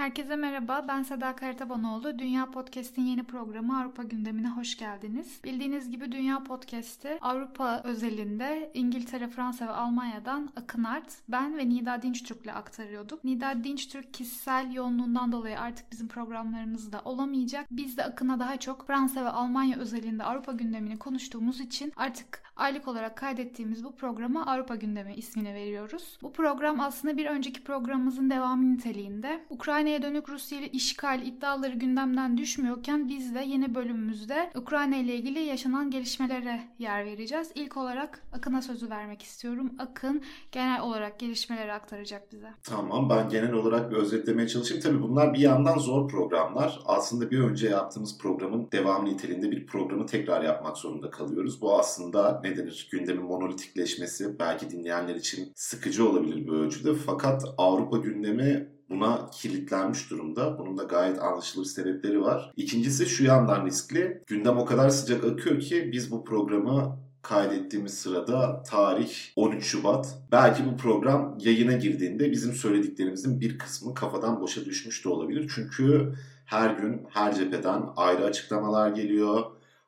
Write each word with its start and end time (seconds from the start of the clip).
Herkese 0.00 0.36
merhaba, 0.36 0.84
ben 0.88 1.02
Seda 1.02 1.36
Karatabanoğlu. 1.36 2.18
Dünya 2.18 2.50
Podcast'in 2.50 3.02
yeni 3.02 3.22
programı 3.22 3.80
Avrupa 3.80 4.02
gündemine 4.02 4.48
hoş 4.48 4.76
geldiniz. 4.76 5.40
Bildiğiniz 5.44 5.90
gibi 5.90 6.12
Dünya 6.12 6.44
Podcast'i 6.44 7.18
Avrupa 7.20 7.80
özelinde 7.84 8.70
İngiltere, 8.74 9.28
Fransa 9.28 9.66
ve 9.66 9.70
Almanya'dan 9.70 10.50
Akın 10.56 10.84
Art, 10.84 11.12
ben 11.28 11.58
ve 11.58 11.68
Nida 11.68 12.02
Dinçtürk'le 12.02 12.48
aktarıyorduk. 12.54 13.24
Nida 13.24 13.64
Dinçtürk 13.64 14.14
kişisel 14.14 14.72
yoğunluğundan 14.72 15.32
dolayı 15.32 15.60
artık 15.60 15.92
bizim 15.92 16.08
programlarımızda 16.08 17.00
olamayacak. 17.04 17.66
Biz 17.70 17.96
de 17.96 18.04
Akın'a 18.04 18.40
daha 18.40 18.56
çok 18.56 18.86
Fransa 18.86 19.24
ve 19.24 19.28
Almanya 19.28 19.78
özelinde 19.78 20.24
Avrupa 20.24 20.52
gündemini 20.52 20.98
konuştuğumuz 20.98 21.60
için 21.60 21.92
artık 21.96 22.42
aylık 22.60 22.88
olarak 22.88 23.16
kaydettiğimiz 23.16 23.84
bu 23.84 23.96
programa 23.96 24.46
Avrupa 24.46 24.74
gündemi 24.74 25.14
ismini 25.14 25.54
veriyoruz. 25.54 26.18
Bu 26.22 26.32
program 26.32 26.80
aslında 26.80 27.16
bir 27.16 27.26
önceki 27.26 27.64
programımızın 27.64 28.30
devamı 28.30 28.72
niteliğinde. 28.74 29.44
Ukrayna'ya 29.50 30.02
dönük 30.02 30.28
Rusya 30.28 30.58
ile 30.58 30.68
işgal 30.68 31.22
iddiaları 31.22 31.72
gündemden 31.72 32.38
düşmüyorken 32.38 33.08
biz 33.08 33.34
de 33.34 33.40
yeni 33.40 33.74
bölümümüzde 33.74 34.50
Ukrayna 34.54 34.96
ile 34.96 35.14
ilgili 35.14 35.38
yaşanan 35.38 35.90
gelişmelere 35.90 36.60
yer 36.78 37.04
vereceğiz. 37.04 37.52
İlk 37.54 37.76
olarak 37.76 38.22
Akın'a 38.32 38.62
sözü 38.62 38.90
vermek 38.90 39.22
istiyorum. 39.22 39.72
Akın 39.78 40.22
genel 40.52 40.80
olarak 40.80 41.18
gelişmeleri 41.18 41.72
aktaracak 41.72 42.32
bize. 42.32 42.50
Tamam 42.62 43.10
ben 43.10 43.28
genel 43.28 43.52
olarak 43.52 43.90
bir 43.90 43.96
özetlemeye 43.96 44.48
çalışayım. 44.48 44.82
Tabii 44.82 45.02
bunlar 45.02 45.34
bir 45.34 45.38
yandan 45.38 45.78
zor 45.78 46.08
programlar. 46.08 46.80
Aslında 46.86 47.30
bir 47.30 47.40
önce 47.40 47.68
yaptığımız 47.68 48.18
programın 48.18 48.68
devamı 48.72 49.04
niteliğinde 49.04 49.50
bir 49.50 49.66
programı 49.66 50.06
tekrar 50.06 50.42
yapmak 50.42 50.78
zorunda 50.78 51.10
kalıyoruz. 51.10 51.60
Bu 51.60 51.78
aslında 51.78 52.40
ne 52.44 52.49
denir 52.56 52.88
gündemin 52.92 53.24
monolitikleşmesi 53.24 54.38
belki 54.38 54.70
dinleyenler 54.70 55.14
için 55.14 55.52
sıkıcı 55.54 56.08
olabilir 56.08 56.46
bir 56.46 56.52
ölçüde. 56.52 56.94
Fakat 56.94 57.44
Avrupa 57.58 57.96
gündemi 57.96 58.68
buna 58.90 59.30
kilitlenmiş 59.30 60.10
durumda. 60.10 60.58
Bunun 60.58 60.78
da 60.78 60.82
gayet 60.82 61.22
anlaşılır 61.22 61.64
sebepleri 61.64 62.22
var. 62.22 62.52
İkincisi 62.56 63.06
şu 63.06 63.24
yandan 63.24 63.66
riskli. 63.66 64.22
Gündem 64.26 64.58
o 64.58 64.64
kadar 64.64 64.90
sıcak 64.90 65.24
akıyor 65.24 65.60
ki 65.60 65.90
biz 65.92 66.10
bu 66.10 66.24
programı 66.24 66.96
kaydettiğimiz 67.22 67.94
sırada 67.94 68.62
tarih 68.62 69.10
13 69.36 69.64
Şubat. 69.64 70.18
Belki 70.32 70.66
bu 70.66 70.76
program 70.76 71.38
yayına 71.40 71.72
girdiğinde 71.72 72.30
bizim 72.30 72.52
söylediklerimizin 72.52 73.40
bir 73.40 73.58
kısmı 73.58 73.94
kafadan 73.94 74.40
boşa 74.40 74.64
düşmüş 74.64 75.04
de 75.04 75.08
olabilir. 75.08 75.52
Çünkü 75.54 76.14
her 76.44 76.70
gün 76.70 77.06
her 77.10 77.34
cepheden 77.34 77.82
ayrı 77.96 78.24
açıklamalar 78.24 78.90
geliyor. 78.90 79.44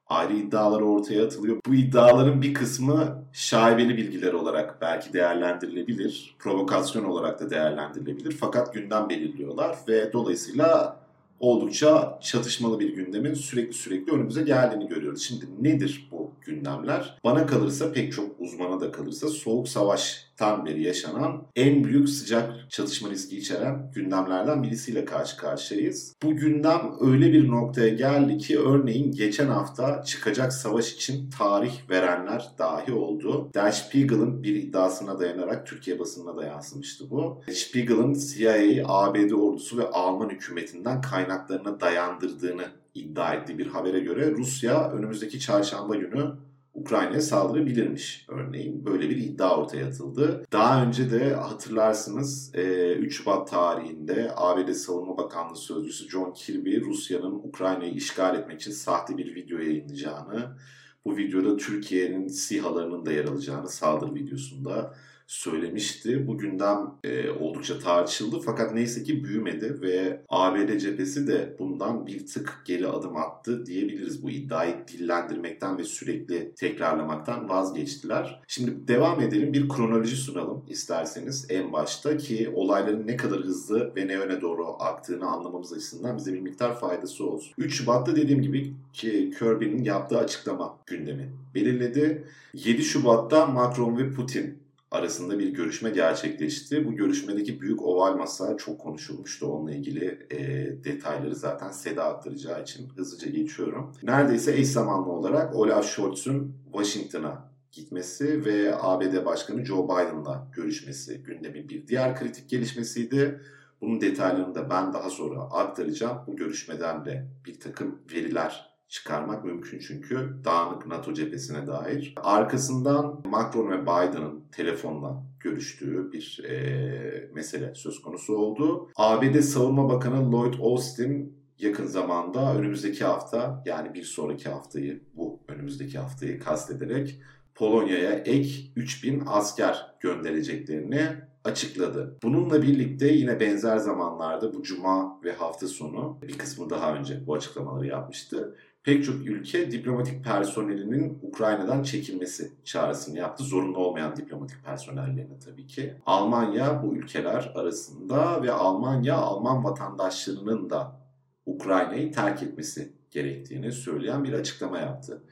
Ayrı 0.08 0.32
iddialar 0.32 0.80
ortaya 0.80 1.24
atılıyor. 1.24 1.56
Bu 1.66 1.74
iddiaların 1.74 2.42
bir 2.42 2.54
kısmı 2.54 3.24
şaibeli 3.32 3.96
bilgiler 3.96 4.32
olarak 4.32 4.80
belki 4.80 5.12
değerlendirilebilir. 5.12 6.36
Provokasyon 6.38 7.04
olarak 7.04 7.40
da 7.40 7.50
değerlendirilebilir. 7.50 8.36
Fakat 8.40 8.74
gündem 8.74 9.08
belirliyorlar 9.08 9.76
ve 9.88 10.12
dolayısıyla 10.12 10.96
oldukça 11.40 12.18
çatışmalı 12.22 12.80
bir 12.80 12.94
gündemin 12.94 13.34
sürekli 13.34 13.72
sürekli 13.72 14.12
önümüze 14.12 14.42
geldiğini 14.42 14.88
görüyoruz. 14.88 15.22
Şimdi 15.22 15.46
nedir 15.60 16.08
bu 16.10 16.21
gündemler? 16.44 17.18
Bana 17.24 17.46
kalırsa 17.46 17.92
pek 17.92 18.12
çok 18.12 18.40
uzmana 18.40 18.80
da 18.80 18.92
kalırsa 18.92 19.28
soğuk 19.28 19.68
savaştan 19.68 20.66
beri 20.66 20.82
yaşanan 20.82 21.46
en 21.56 21.84
büyük 21.84 22.08
sıcak 22.08 22.70
çatışma 22.70 23.10
riski 23.10 23.38
içeren 23.38 23.90
gündemlerden 23.94 24.62
birisiyle 24.62 25.04
karşı 25.04 25.36
karşıyayız. 25.36 26.14
Bu 26.22 26.36
gündem 26.36 26.92
öyle 27.00 27.32
bir 27.32 27.48
noktaya 27.48 27.88
geldi 27.88 28.38
ki 28.38 28.58
örneğin 28.58 29.12
geçen 29.12 29.48
hafta 29.48 30.02
çıkacak 30.02 30.52
savaş 30.52 30.92
için 30.92 31.30
tarih 31.30 31.90
verenler 31.90 32.50
dahi 32.58 32.92
oldu. 32.92 33.50
Der 33.54 33.70
Spiegel'ın 33.70 34.42
bir 34.42 34.54
iddiasına 34.54 35.20
dayanarak 35.20 35.66
Türkiye 35.66 35.98
basınına 35.98 36.36
da 36.36 36.44
yansımıştı 36.44 37.10
bu. 37.10 37.42
Spiegel'ın 37.52 38.14
CIA, 38.14 38.84
ABD 38.84 39.30
ordusu 39.30 39.78
ve 39.78 39.88
Alman 39.90 40.30
hükümetinden 40.30 41.00
kaynaklarına 41.00 41.80
dayandırdığını 41.80 42.81
iddia 42.94 43.34
ettiği 43.34 43.58
bir 43.58 43.66
habere 43.66 44.00
göre 44.00 44.30
Rusya 44.30 44.90
önümüzdeki 44.90 45.40
çarşamba 45.40 45.96
günü 45.96 46.32
Ukrayna'ya 46.74 47.20
saldırabilirmiş 47.20 48.26
örneğin. 48.28 48.86
Böyle 48.86 49.10
bir 49.10 49.16
iddia 49.16 49.56
ortaya 49.56 49.86
atıldı. 49.86 50.44
Daha 50.52 50.84
önce 50.84 51.10
de 51.10 51.34
hatırlarsınız 51.34 52.52
3 52.54 53.16
Şubat 53.16 53.50
tarihinde 53.50 54.32
ABD 54.36 54.72
Savunma 54.72 55.16
Bakanlığı 55.16 55.56
Sözcüsü 55.56 56.10
John 56.10 56.32
Kirby 56.32 56.80
Rusya'nın 56.80 57.34
Ukrayna'yı 57.34 57.92
işgal 57.92 58.38
etmek 58.38 58.60
için 58.60 58.72
sahte 58.72 59.16
bir 59.16 59.34
video 59.34 59.58
yayınlayacağını, 59.58 60.56
bu 61.04 61.16
videoda 61.16 61.56
Türkiye'nin 61.56 62.28
SİHA'larının 62.28 63.06
da 63.06 63.12
yer 63.12 63.24
alacağını 63.24 63.68
saldırı 63.68 64.14
videosunda 64.14 64.94
söylemişti. 65.32 66.26
Bu 66.26 66.38
gündem 66.38 66.90
e, 67.04 67.30
oldukça 67.30 67.78
tartışıldı 67.78 68.40
fakat 68.44 68.74
neyse 68.74 69.02
ki 69.02 69.24
büyümedi 69.24 69.82
ve 69.82 70.22
ABD 70.28 70.78
cephesi 70.78 71.26
de 71.26 71.56
bundan 71.58 72.06
bir 72.06 72.26
tık 72.26 72.62
geri 72.64 72.88
adım 72.88 73.16
attı 73.16 73.66
diyebiliriz. 73.66 74.22
Bu 74.22 74.30
iddiayı 74.30 74.74
dillendirmekten 74.92 75.78
ve 75.78 75.84
sürekli 75.84 76.54
tekrarlamaktan 76.54 77.48
vazgeçtiler. 77.48 78.40
Şimdi 78.48 78.88
devam 78.88 79.20
edelim 79.20 79.52
bir 79.52 79.68
kronoloji 79.68 80.16
sunalım 80.16 80.64
isterseniz 80.68 81.46
en 81.48 81.72
başta 81.72 82.16
ki 82.16 82.52
olayların 82.54 83.06
ne 83.06 83.16
kadar 83.16 83.40
hızlı 83.40 83.92
ve 83.96 84.08
ne 84.08 84.12
yöne 84.12 84.40
doğru 84.40 84.66
aktığını 84.78 85.26
anlamamız 85.26 85.72
açısından 85.72 86.16
bize 86.16 86.32
bir 86.32 86.40
miktar 86.40 86.80
faydası 86.80 87.26
olsun. 87.26 87.52
3 87.58 87.74
Şubat'ta 87.74 88.16
dediğim 88.16 88.42
gibi 88.42 88.72
ki 88.92 89.32
Kirby'nin 89.38 89.84
yaptığı 89.84 90.18
açıklama 90.18 90.78
gündemi 90.86 91.32
belirledi. 91.54 92.24
7 92.54 92.82
Şubat'ta 92.82 93.46
Macron 93.46 93.98
ve 93.98 94.12
Putin 94.12 94.61
arasında 94.92 95.38
bir 95.38 95.48
görüşme 95.48 95.90
gerçekleşti. 95.90 96.86
Bu 96.86 96.96
görüşmedeki 96.96 97.60
büyük 97.60 97.82
oval 97.82 98.16
masa 98.16 98.56
çok 98.56 98.80
konuşulmuştu. 98.80 99.46
Onunla 99.46 99.72
ilgili 99.72 100.26
e, 100.30 100.38
detayları 100.84 101.34
zaten 101.34 101.70
Seda 101.70 102.04
aktaracağı 102.04 102.62
için 102.62 102.88
hızlıca 102.88 103.30
geçiyorum. 103.30 103.92
Neredeyse 104.02 104.52
eş 104.52 104.68
zamanlı 104.68 105.12
olarak 105.12 105.54
Olaf 105.54 105.86
Scholz'un 105.86 106.56
Washington'a 106.72 107.52
gitmesi 107.72 108.44
ve 108.44 108.74
ABD 108.80 109.24
Başkanı 109.24 109.64
Joe 109.64 109.84
Biden'la 109.84 110.48
görüşmesi 110.56 111.22
gündemin 111.22 111.68
bir 111.68 111.86
diğer 111.86 112.16
kritik 112.16 112.50
gelişmesiydi. 112.50 113.40
Bunun 113.80 114.00
detaylarını 114.00 114.54
da 114.54 114.70
ben 114.70 114.92
daha 114.92 115.10
sonra 115.10 115.40
aktaracağım. 115.40 116.18
Bu 116.26 116.36
görüşmeden 116.36 117.04
de 117.04 117.26
bir 117.46 117.60
takım 117.60 117.98
veriler 118.12 118.71
çıkarmak 118.92 119.44
mümkün 119.44 119.78
çünkü 119.78 120.36
dağınık 120.44 120.86
NATO 120.86 121.14
cephesine 121.14 121.66
dair. 121.66 122.14
Arkasından 122.16 123.22
Macron 123.24 123.70
ve 123.70 123.82
Biden'ın 123.82 124.44
telefonla 124.52 125.24
görüştüğü 125.40 126.12
bir 126.12 126.44
e, 126.48 127.30
mesele 127.34 127.74
söz 127.74 128.02
konusu 128.02 128.36
oldu. 128.36 128.90
ABD 128.96 129.40
Savunma 129.40 129.88
Bakanı 129.88 130.32
Lloyd 130.32 130.54
Austin 130.60 131.38
yakın 131.58 131.86
zamanda 131.86 132.56
önümüzdeki 132.56 133.04
hafta 133.04 133.62
yani 133.66 133.94
bir 133.94 134.02
sonraki 134.02 134.48
haftayı 134.48 135.02
bu 135.14 135.40
önümüzdeki 135.48 135.98
haftayı 135.98 136.40
kastederek 136.40 137.20
Polonya'ya 137.54 138.10
ek 138.10 138.72
3000 138.76 139.22
asker 139.26 139.86
göndereceklerini 140.00 141.08
açıkladı. 141.44 142.18
Bununla 142.22 142.62
birlikte 142.62 143.08
yine 143.08 143.40
benzer 143.40 143.76
zamanlarda 143.76 144.54
bu 144.54 144.62
cuma 144.62 145.20
ve 145.24 145.32
hafta 145.32 145.68
sonu 145.68 146.18
bir 146.22 146.38
kısmı 146.38 146.70
daha 146.70 146.94
önce 146.94 147.26
bu 147.26 147.34
açıklamaları 147.34 147.86
yapmıştı 147.86 148.56
pek 148.84 149.04
çok 149.04 149.14
ülke 149.14 149.72
diplomatik 149.72 150.24
personelinin 150.24 151.18
Ukrayna'dan 151.22 151.82
çekilmesi 151.82 152.52
çağrısını 152.64 153.18
yaptı. 153.18 153.44
Zorunlu 153.44 153.78
olmayan 153.78 154.16
diplomatik 154.16 154.64
personellerine 154.64 155.38
tabii 155.44 155.66
ki. 155.66 155.94
Almanya 156.06 156.82
bu 156.82 156.96
ülkeler 156.96 157.52
arasında 157.54 158.42
ve 158.42 158.52
Almanya 158.52 159.16
Alman 159.16 159.64
vatandaşlarının 159.64 160.70
da 160.70 161.00
Ukrayna'yı 161.46 162.12
terk 162.12 162.42
etmesi 162.42 162.92
gerektiğini 163.10 163.72
söyleyen 163.72 164.24
bir 164.24 164.32
açıklama 164.32 164.78
yaptı. 164.78 165.22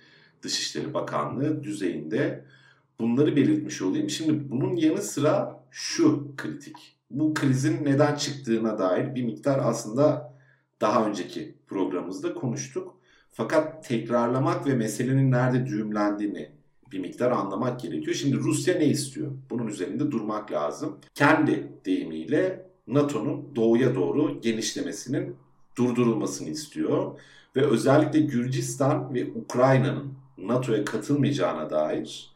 Dışişleri 0.43 0.95
Bakanlığı 0.95 1.63
düzeyinde 1.63 2.45
bunları 3.01 3.37
belirtmiş 3.37 3.83
olayım. 3.83 4.11
Şimdi 4.11 4.51
bunun 4.51 4.77
yanı 4.77 5.03
sıra 5.03 5.61
şu 5.71 6.37
kritik. 6.37 6.97
Bu 7.11 7.35
krizin 7.35 7.85
neden 7.85 8.15
çıktığına 8.15 8.79
dair 8.79 9.15
bir 9.15 9.25
miktar 9.25 9.61
aslında 9.63 10.35
daha 10.81 11.07
önceki 11.07 11.55
programımızda 11.67 12.35
konuştuk. 12.35 13.00
Fakat 13.31 13.89
tekrarlamak 13.89 14.67
ve 14.67 14.75
meselenin 14.75 15.31
nerede 15.31 15.67
düğümlendiğini 15.67 16.51
bir 16.93 16.99
miktar 16.99 17.31
anlamak 17.31 17.81
gerekiyor. 17.81 18.17
Şimdi 18.17 18.37
Rusya 18.37 18.75
ne 18.75 18.87
istiyor? 18.87 19.33
Bunun 19.51 19.67
üzerinde 19.67 20.11
durmak 20.11 20.53
lazım. 20.53 20.99
Kendi 21.15 21.73
deyimiyle 21.85 22.67
NATO'nun 22.87 23.57
doğuya 23.57 23.95
doğru 23.95 24.41
genişlemesinin 24.41 25.37
durdurulmasını 25.77 26.49
istiyor. 26.49 27.21
Ve 27.57 27.67
özellikle 27.67 28.21
Gürcistan 28.21 29.15
ve 29.15 29.27
Ukrayna'nın 29.35 30.13
NATO'ya 30.39 30.85
katılmayacağına 30.85 31.71
dair 31.71 32.31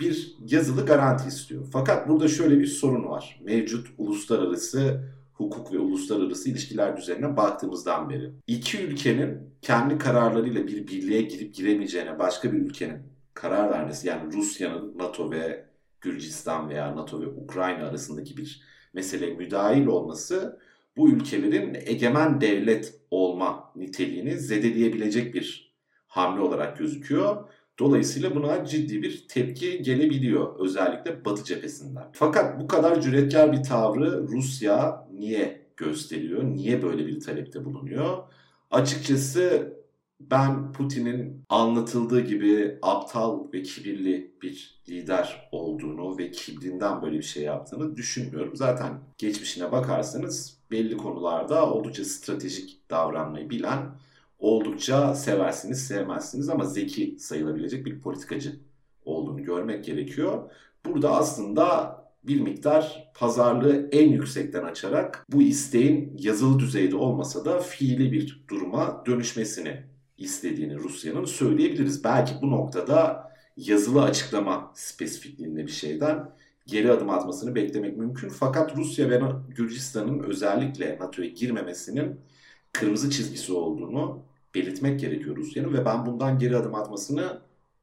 bir 0.00 0.36
yazılı 0.46 0.86
garanti 0.86 1.28
istiyor. 1.28 1.66
Fakat 1.72 2.08
burada 2.08 2.28
şöyle 2.28 2.58
bir 2.58 2.66
sorun 2.66 3.04
var. 3.04 3.40
Mevcut 3.44 3.88
uluslararası 3.98 5.00
hukuk 5.38 5.72
ve 5.72 5.78
uluslararası 5.78 6.50
ilişkiler 6.50 6.96
düzenine 6.96 7.36
baktığımızdan 7.36 8.10
beri. 8.10 8.32
İki 8.46 8.82
ülkenin 8.82 9.38
kendi 9.62 9.98
kararlarıyla 9.98 10.66
bir 10.66 10.86
birliğe 10.86 11.22
girip 11.22 11.54
giremeyeceğine 11.54 12.18
başka 12.18 12.52
bir 12.52 12.58
ülkenin 12.58 12.98
karar 13.34 13.70
vermesi 13.70 14.08
yani 14.08 14.32
Rusya'nın 14.32 14.98
NATO 14.98 15.30
ve 15.30 15.64
Gürcistan 16.00 16.68
veya 16.68 16.96
NATO 16.96 17.20
ve 17.20 17.26
Ukrayna 17.26 17.88
arasındaki 17.88 18.36
bir 18.36 18.62
meseleye 18.94 19.34
müdahil 19.34 19.86
olması 19.86 20.58
bu 20.96 21.10
ülkelerin 21.10 21.74
egemen 21.74 22.40
devlet 22.40 22.94
olma 23.10 23.72
niteliğini 23.76 24.38
zedeleyebilecek 24.38 25.34
bir 25.34 25.74
hamle 26.06 26.40
olarak 26.40 26.78
gözüküyor. 26.78 27.48
Dolayısıyla 27.78 28.34
buna 28.34 28.64
ciddi 28.64 29.02
bir 29.02 29.28
tepki 29.28 29.82
gelebiliyor 29.82 30.60
özellikle 30.60 31.24
Batı 31.24 31.44
cephesinden. 31.44 32.04
Fakat 32.12 32.60
bu 32.60 32.66
kadar 32.66 33.00
cüretkar 33.00 33.52
bir 33.52 33.62
tavrı 33.62 34.28
Rusya 34.28 35.08
niye 35.12 35.66
gösteriyor? 35.76 36.44
Niye 36.44 36.82
böyle 36.82 37.06
bir 37.06 37.20
talepte 37.20 37.64
bulunuyor? 37.64 38.18
Açıkçası 38.70 39.72
ben 40.20 40.72
Putin'in 40.72 41.44
anlatıldığı 41.48 42.20
gibi 42.20 42.78
aptal 42.82 43.52
ve 43.52 43.62
kibirli 43.62 44.34
bir 44.42 44.82
lider 44.88 45.48
olduğunu 45.52 46.18
ve 46.18 46.30
kibrinden 46.30 47.02
böyle 47.02 47.18
bir 47.18 47.22
şey 47.22 47.42
yaptığını 47.42 47.96
düşünmüyorum. 47.96 48.56
Zaten 48.56 49.00
geçmişine 49.18 49.72
bakarsanız 49.72 50.58
belli 50.70 50.96
konularda 50.96 51.72
oldukça 51.72 52.04
stratejik 52.04 52.90
davranmayı 52.90 53.50
bilen, 53.50 53.78
oldukça 54.38 55.14
seversiniz 55.14 55.86
sevmezsiniz 55.86 56.48
ama 56.48 56.64
zeki 56.64 57.16
sayılabilecek 57.18 57.86
bir 57.86 58.00
politikacı 58.00 58.56
olduğunu 59.04 59.42
görmek 59.42 59.84
gerekiyor. 59.84 60.50
Burada 60.86 61.16
aslında 61.16 61.98
bir 62.24 62.40
miktar 62.40 63.10
pazarlığı 63.14 63.88
en 63.92 64.08
yüksekten 64.10 64.62
açarak 64.62 65.26
bu 65.32 65.42
isteğin 65.42 66.16
yazılı 66.18 66.58
düzeyde 66.58 66.96
olmasa 66.96 67.44
da 67.44 67.60
fiili 67.60 68.12
bir 68.12 68.44
duruma 68.48 69.02
dönüşmesini 69.06 69.82
istediğini 70.18 70.76
Rusya'nın 70.76 71.24
söyleyebiliriz. 71.24 72.04
Belki 72.04 72.34
bu 72.42 72.50
noktada 72.50 73.30
yazılı 73.56 74.02
açıklama 74.02 74.72
spesifikliğinde 74.74 75.66
bir 75.66 75.72
şeyden 75.72 76.30
geri 76.66 76.92
adım 76.92 77.10
atmasını 77.10 77.54
beklemek 77.54 77.96
mümkün. 77.96 78.28
Fakat 78.28 78.76
Rusya 78.76 79.10
ve 79.10 79.20
Gürcistan'ın 79.48 80.18
özellikle 80.18 80.98
NATO'ya 81.00 81.28
girmemesinin 81.28 82.20
kırmızı 82.72 83.10
çizgisi 83.10 83.52
olduğunu 83.52 84.27
belirtmek 84.54 85.00
gerekiyor 85.00 85.36
Rusya'nın 85.36 85.72
ve 85.72 85.84
ben 85.84 86.06
bundan 86.06 86.38
geri 86.38 86.56
adım 86.56 86.74
atmasını 86.74 87.40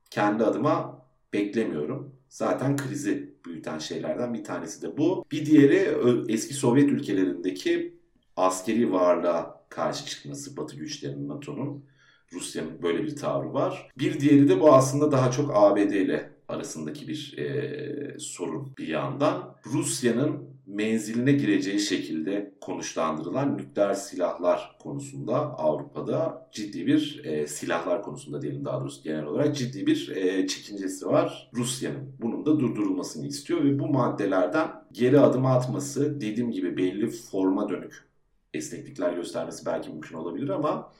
kendi 0.10 0.44
adıma 0.44 1.06
beklemiyorum. 1.34 2.16
Zaten 2.30 2.78
krizi 2.78 3.36
büyüten 3.46 3.80
şeylerden 3.80 4.34
bir 4.34 4.44
tanesi 4.44 4.82
de 4.82 4.98
bu. 4.98 5.26
Bir 5.32 5.46
diğeri 5.46 5.98
eski 6.30 6.54
Sovyet 6.54 6.90
ülkelerindeki 6.90 8.00
askeri 8.38 8.92
varlığa 8.92 9.66
karşı 9.70 10.06
çıkması 10.06 10.58
Batı 10.58 10.76
güçlerinin 10.76 11.28
NATO'nun. 11.28 11.86
Rusya'nın 12.34 12.82
böyle 12.84 13.04
bir 13.04 13.16
tavrı 13.16 13.54
var. 13.54 13.90
Bir 14.00 14.20
diğeri 14.20 14.50
de 14.50 14.60
bu 14.60 14.74
aslında 14.74 15.12
daha 15.12 15.32
çok 15.32 15.52
ABD 15.54 15.78
ile 15.78 16.32
arasındaki 16.48 17.08
bir 17.08 17.38
e, 17.38 18.20
sorun 18.20 18.74
bir 18.78 18.88
yandan. 18.88 19.56
Rusya'nın 19.66 20.55
menziline 20.68 21.32
gireceği 21.32 21.80
şekilde 21.80 22.54
konuşlandırılan 22.62 23.58
nükleer 23.58 23.94
silahlar 23.94 24.76
konusunda 24.80 25.36
Avrupa'da 25.36 26.48
ciddi 26.52 26.88
bir 26.88 27.22
e, 27.26 27.48
silahlar 27.48 28.02
konusunda 28.02 28.42
diyelim 28.42 28.66
daha 28.66 28.82
doğrusu 28.82 29.04
genel 29.04 29.26
olarak 29.26 29.56
ciddi 29.56 29.88
bir 29.88 30.16
e, 30.16 30.48
çekincesi 30.48 31.06
var. 31.06 31.50
Rusya'nın 31.54 32.12
bunun 32.22 32.46
da 32.46 32.60
durdurulmasını 32.60 33.28
istiyor 33.28 33.64
ve 33.64 33.80
bu 33.80 33.88
maddelerden 33.88 34.68
geri 34.92 35.20
adım 35.20 35.46
atması 35.46 36.22
dediğim 36.22 36.52
gibi 36.52 36.78
belli 36.78 37.10
forma 37.10 37.70
dönük 37.70 38.06
esneklikler 38.54 39.14
göstermesi 39.14 39.66
belki 39.66 39.90
mümkün 39.90 40.16
olabilir 40.16 40.50
ama 40.50 40.92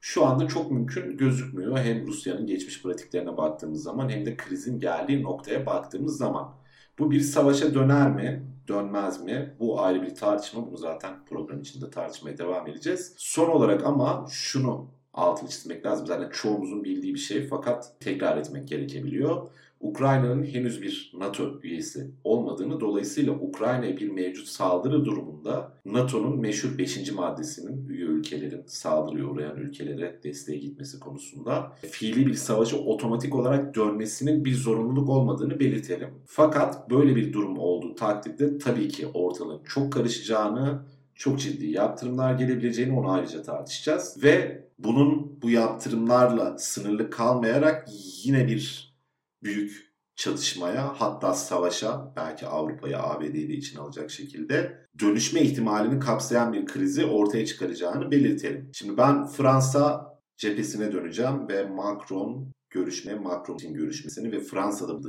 şu 0.00 0.24
anda 0.24 0.48
çok 0.48 0.70
mümkün 0.70 1.16
gözükmüyor. 1.16 1.78
Hem 1.78 2.06
Rusya'nın 2.06 2.46
geçmiş 2.46 2.82
pratiklerine 2.82 3.36
baktığımız 3.36 3.82
zaman 3.82 4.08
hem 4.08 4.26
de 4.26 4.36
krizin 4.36 4.80
geldiği 4.80 5.22
noktaya 5.22 5.66
baktığımız 5.66 6.16
zaman. 6.16 6.54
Bu 6.98 7.10
bir 7.10 7.20
savaşa 7.20 7.74
döner 7.74 8.10
mi, 8.10 8.46
dönmez 8.68 9.22
mi? 9.22 9.54
Bu 9.60 9.80
ayrı 9.80 10.02
bir 10.02 10.14
tartışma. 10.14 10.66
Bunu 10.66 10.76
zaten 10.76 11.24
program 11.24 11.60
içinde 11.60 11.90
tartışmaya 11.90 12.38
devam 12.38 12.66
edeceğiz. 12.66 13.14
Son 13.16 13.48
olarak 13.50 13.86
ama 13.86 14.26
şunu 14.30 14.86
altını 15.14 15.48
çizmek 15.48 15.86
lazım. 15.86 16.06
Zaten 16.06 16.30
çoğumuzun 16.30 16.84
bildiği 16.84 17.14
bir 17.14 17.18
şey 17.18 17.46
fakat 17.46 18.00
tekrar 18.00 18.36
etmek 18.36 18.68
gerekebiliyor. 18.68 19.50
Ukrayna'nın 19.80 20.44
henüz 20.44 20.82
bir 20.82 21.12
NATO 21.18 21.60
üyesi 21.62 22.10
olmadığını 22.24 22.80
dolayısıyla 22.80 23.32
Ukrayna'ya 23.32 23.96
bir 23.96 24.10
mevcut 24.10 24.46
saldırı 24.46 25.04
durumunda 25.04 25.72
NATO'nun 25.84 26.40
meşhur 26.40 26.78
5. 26.78 27.12
maddesinin 27.12 27.88
üye 27.88 28.04
ülkelerin 28.04 28.62
saldırıya 28.66 29.24
uğrayan 29.24 29.56
ülkelere 29.56 30.20
desteğe 30.24 30.58
gitmesi 30.58 31.00
konusunda 31.00 31.72
fiili 31.90 32.26
bir 32.26 32.34
savaşı 32.34 32.78
otomatik 32.78 33.34
olarak 33.34 33.74
dönmesinin 33.74 34.44
bir 34.44 34.54
zorunluluk 34.54 35.08
olmadığını 35.08 35.60
belirtelim. 35.60 36.08
Fakat 36.26 36.90
böyle 36.90 37.16
bir 37.16 37.32
durum 37.32 37.58
olduğu 37.58 37.94
takdirde 37.94 38.58
tabii 38.58 38.88
ki 38.88 39.06
ortalığın 39.06 39.62
çok 39.64 39.92
karışacağını 39.92 40.82
çok 41.14 41.40
ciddi 41.40 41.66
yaptırımlar 41.66 42.34
gelebileceğini 42.34 42.98
onu 42.98 43.10
ayrıca 43.10 43.42
tartışacağız. 43.42 44.22
Ve 44.22 44.64
bunun 44.78 45.42
bu 45.42 45.50
yaptırımlarla 45.50 46.58
sınırlı 46.58 47.10
kalmayarak 47.10 47.88
yine 48.24 48.48
bir 48.48 48.93
büyük 49.44 49.94
çatışmaya 50.16 51.00
hatta 51.00 51.34
savaşa 51.34 52.12
belki 52.16 52.46
Avrupa'yı 52.46 52.98
ABD'yi 52.98 53.48
de 53.48 53.52
için 53.52 53.78
alacak 53.78 54.10
şekilde 54.10 54.86
dönüşme 55.00 55.40
ihtimalini 55.40 56.00
kapsayan 56.00 56.52
bir 56.52 56.66
krizi 56.66 57.04
ortaya 57.04 57.46
çıkaracağını 57.46 58.10
belirtelim. 58.10 58.70
Şimdi 58.74 58.96
ben 58.96 59.26
Fransa 59.26 60.14
cephesine 60.36 60.92
döneceğim 60.92 61.48
ve 61.48 61.66
Macron 61.66 62.52
görüşme, 62.70 63.14
Macron'un 63.14 63.74
görüşmesini 63.74 64.32
ve 64.32 64.40
Fransa'da 64.40 65.02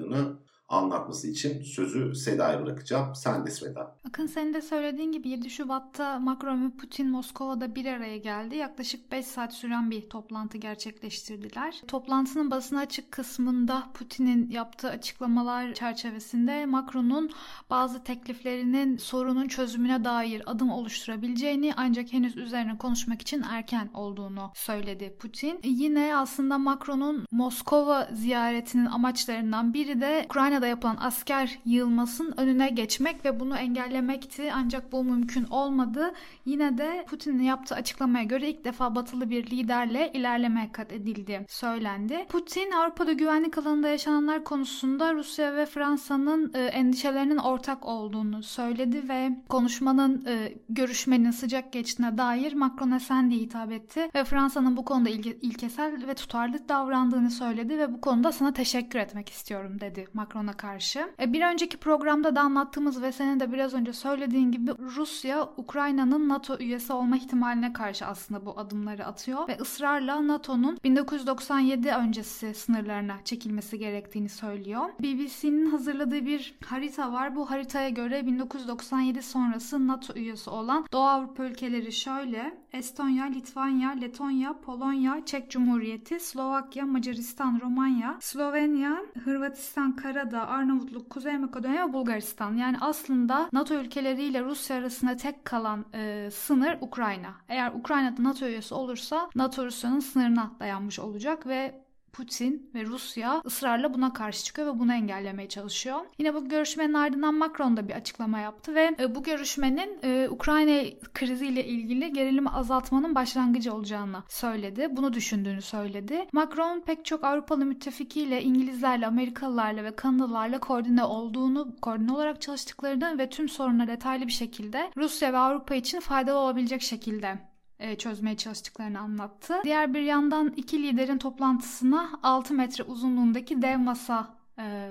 anlatması 0.68 1.28
için 1.28 1.64
sözü 1.64 2.16
Seda'ya 2.16 2.66
bırakacağım. 2.66 3.16
Sen 3.16 3.46
de 3.46 3.52
Seda. 3.52 3.96
Akın 4.08 4.26
senin 4.26 4.54
de 4.54 4.62
söylediğin 4.62 5.12
gibi 5.12 5.30
7 5.30 5.50
Şubat'ta 5.50 6.20
Macron 6.20 6.66
ve 6.66 6.78
Putin 6.78 7.10
Moskova'da 7.10 7.76
bir 7.76 7.86
araya 7.86 8.18
geldi. 8.18 8.56
Yaklaşık 8.56 9.12
5 9.12 9.26
saat 9.26 9.54
süren 9.54 9.92
bir 9.92 10.10
toplantı 10.10 10.58
gerçekleştirdiler. 10.58 11.82
Toplantının 11.88 12.52
basına 12.52 12.80
açık 12.80 13.12
kısmında 13.12 13.84
Putin'in 13.94 14.50
yaptığı 14.50 14.90
açıklamalar 14.90 15.74
çerçevesinde 15.74 16.66
Macron'un 16.66 17.32
bazı 17.70 18.04
tekliflerinin 18.04 18.98
sorunun 18.98 19.48
çözümüne 19.48 20.04
dair 20.04 20.44
adım 20.46 20.72
oluşturabileceğini 20.72 21.74
ancak 21.78 22.14
henüz 22.14 22.38
üzerine 22.38 22.78
konuşmak 22.78 23.22
için 23.22 23.44
erken 23.52 23.90
olduğunu 23.94 24.52
söyledi 24.56 25.16
Putin. 25.20 25.60
Yine 25.64 26.18
aslında 26.18 26.58
Macron'un 26.58 27.26
Moskova 27.32 28.10
ziyaretinin 28.14 28.86
amaçlarından 28.86 29.74
biri 29.74 30.02
de 30.02 30.26
Ukrayna 30.26 30.55
Ukrayna'da 30.56 30.68
yapılan 30.68 30.98
asker 31.00 31.60
yığılmasının 31.66 32.34
önüne 32.38 32.70
geçmek 32.70 33.26
ve 33.26 33.40
bunu 33.40 33.58
engellemekti. 33.58 34.54
Ancak 34.54 34.92
bu 34.92 35.04
mümkün 35.04 35.44
olmadı. 35.44 36.14
Yine 36.46 36.78
de 36.78 37.06
Putin'in 37.10 37.44
yaptığı 37.44 37.76
açıklamaya 37.76 38.24
göre 38.24 38.50
ilk 38.50 38.66
defa 38.66 38.96
batılı 38.96 39.30
bir 39.30 39.52
liderle 39.52 40.12
ilerleme 40.14 40.70
kat 40.72 40.94
edildi 40.94 41.46
söylendi. 41.50 42.26
Putin 42.30 42.72
Avrupa'da 42.72 43.14
güvenlik 43.14 43.58
alanında 43.58 43.90
yaşananlar 43.90 44.44
konusunda 44.44 45.14
Rusya 45.14 45.56
ve 45.56 45.66
Fransa'nın 45.66 46.52
e, 46.54 46.60
endişelerinin 46.60 47.38
ortak 47.38 47.86
olduğunu 47.86 48.44
söyledi 48.44 49.10
ve 49.10 49.32
konuşmanın 49.50 50.26
e, 50.28 50.54
görüşmenin 50.70 51.32
sıcak 51.32 51.74
geçtiğine 51.74 52.18
dair 52.18 52.54
Macron'a 52.54 53.00
sen 53.00 53.32
diye 53.32 53.42
hitap 53.42 53.72
etti 53.72 54.10
ve 54.16 54.24
Fransa'nın 54.24 54.78
bu 54.78 54.86
konuda 54.86 55.10
ilke, 55.10 55.36
ilkesel 55.36 56.08
ve 56.08 56.14
tutarlı 56.14 56.70
davrandığını 56.70 57.32
söyledi 57.32 57.78
ve 57.78 57.94
bu 57.94 58.02
konuda 58.02 58.32
sana 58.32 58.54
teşekkür 58.54 59.00
etmek 59.00 59.30
istiyorum 59.30 59.82
dedi 59.82 60.08
Macron 60.14 60.45
ona 60.46 60.54
karşı. 60.54 61.10
E, 61.20 61.34
bir 61.34 61.42
önceki 61.42 61.78
programda 61.78 62.36
da 62.36 62.42
anlattığımız 62.42 63.02
ve 63.02 63.12
senin 63.12 63.40
de 63.40 63.52
biraz 63.52 63.74
önce 63.74 63.94
söylediğin 63.94 64.52
gibi 64.52 64.72
Rusya 64.80 65.50
Ukrayna'nın 65.58 66.30
NATO 66.30 66.58
üyesi 66.58 66.94
olma 66.94 67.18
ihtimaline 67.18 67.74
karşı 67.74 68.06
aslında 68.06 68.46
bu 68.46 68.60
adımları 68.60 69.06
atıyor 69.06 69.48
ve 69.48 69.58
ısrarla 69.62 70.28
NATO'nun 70.28 70.78
1997 70.84 71.90
öncesi 71.90 72.54
sınırlarına 72.54 73.16
çekilmesi 73.26 73.80
gerektiğini 73.80 74.30
söylüyor. 74.30 74.90
BBC'nin 75.00 75.72
hazırladığı 75.72 76.26
bir 76.26 76.56
harita 76.66 77.14
var. 77.14 77.36
Bu 77.36 77.52
haritaya 77.52 77.90
göre 77.90 78.28
1997 78.28 79.22
sonrası 79.22 79.88
NATO 79.88 80.14
üyesi 80.14 80.50
olan 80.50 80.86
Doğu 80.94 81.04
Avrupa 81.04 81.44
ülkeleri 81.44 81.92
şöyle. 81.92 82.66
Estonya, 82.74 83.26
Litvanya, 83.26 83.90
Letonya, 83.90 84.56
Polonya, 84.66 85.26
Çek 85.26 85.52
Cumhuriyeti, 85.52 86.20
Slovakya, 86.20 86.86
Macaristan, 86.86 87.60
Romanya, 87.64 88.18
Slovenya, 88.22 89.02
Hırvatistan, 89.24 89.96
Karadağ, 89.96 90.35
Karadağ, 90.36 90.48
Arnavutluk, 90.48 91.10
Kuzey 91.10 91.38
Makedonya 91.38 91.88
ve 91.88 91.94
Bulgaristan. 91.94 92.56
Yani 92.56 92.78
aslında 92.82 93.50
NATO 93.54 93.74
ülkeleriyle 93.76 94.44
Rusya 94.44 94.78
arasında 94.78 95.18
tek 95.18 95.46
kalan 95.46 95.86
e, 95.94 96.30
sınır 96.32 96.78
Ukrayna. 96.82 97.34
Eğer 97.50 97.72
Ukrayna'da 97.72 98.24
NATO 98.24 98.46
üyesi 98.46 98.74
olursa 98.74 99.30
NATO 99.36 99.66
Rusya'nın 99.66 100.00
sınırına 100.00 100.52
dayanmış 100.60 101.00
olacak 101.00 101.48
ve 101.48 101.85
Putin 102.18 102.70
ve 102.76 102.86
Rusya 102.86 103.42
ısrarla 103.46 103.94
buna 103.94 104.14
karşı 104.14 104.44
çıkıyor 104.44 104.76
ve 104.76 104.80
bunu 104.80 104.94
engellemeye 104.94 105.50
çalışıyor. 105.50 106.00
Yine 106.18 106.34
bu 106.34 106.50
görüşmenin 106.50 106.94
ardından 106.94 107.34
Macron 107.34 107.78
da 107.78 107.88
bir 107.88 107.94
açıklama 107.94 108.40
yaptı 108.40 108.76
ve 108.76 108.96
e, 109.00 109.16
bu 109.16 109.24
görüşmenin 109.24 110.00
e, 110.04 110.30
Ukrayna 110.30 110.90
kriziyle 111.14 111.66
ilgili 111.66 112.14
gerilimi 112.14 112.50
azaltmanın 112.50 113.16
başlangıcı 113.16 113.74
olacağını 113.74 114.24
söyledi. 114.30 114.88
Bunu 114.92 115.14
düşündüğünü 115.14 115.62
söyledi. 115.62 116.26
Macron 116.34 116.80
pek 116.80 117.06
çok 117.06 117.24
Avrupalı 117.24 117.66
müttefikiyle, 117.66 118.42
İngilizlerle, 118.44 119.08
Amerikalılarla 119.08 119.84
ve 119.84 119.96
Kanadalılarla 119.96 120.60
koordine 120.60 121.04
olduğunu, 121.04 121.76
koordine 121.82 122.14
olarak 122.14 122.42
çalıştıklarını 122.42 123.18
ve 123.18 123.30
tüm 123.30 123.50
sorunları 123.50 123.88
detaylı 123.88 124.28
bir 124.28 124.32
şekilde 124.32 124.92
Rusya 124.98 125.34
ve 125.34 125.38
Avrupa 125.38 125.76
için 125.76 126.00
faydalı 126.00 126.38
olabilecek 126.38 126.82
şekilde 126.82 127.55
çözmeye 127.98 128.38
çalıştıklarını 128.38 129.00
anlattı. 129.00 129.54
Diğer 129.64 129.94
bir 129.94 130.02
yandan 130.02 130.54
iki 130.58 130.84
liderin 130.84 131.18
toplantısına 131.18 132.10
6 132.24 132.54
metre 132.54 132.84
uzunluğundaki 132.84 133.62
dev 133.62 133.78
masa 133.78 134.36
e, 134.60 134.90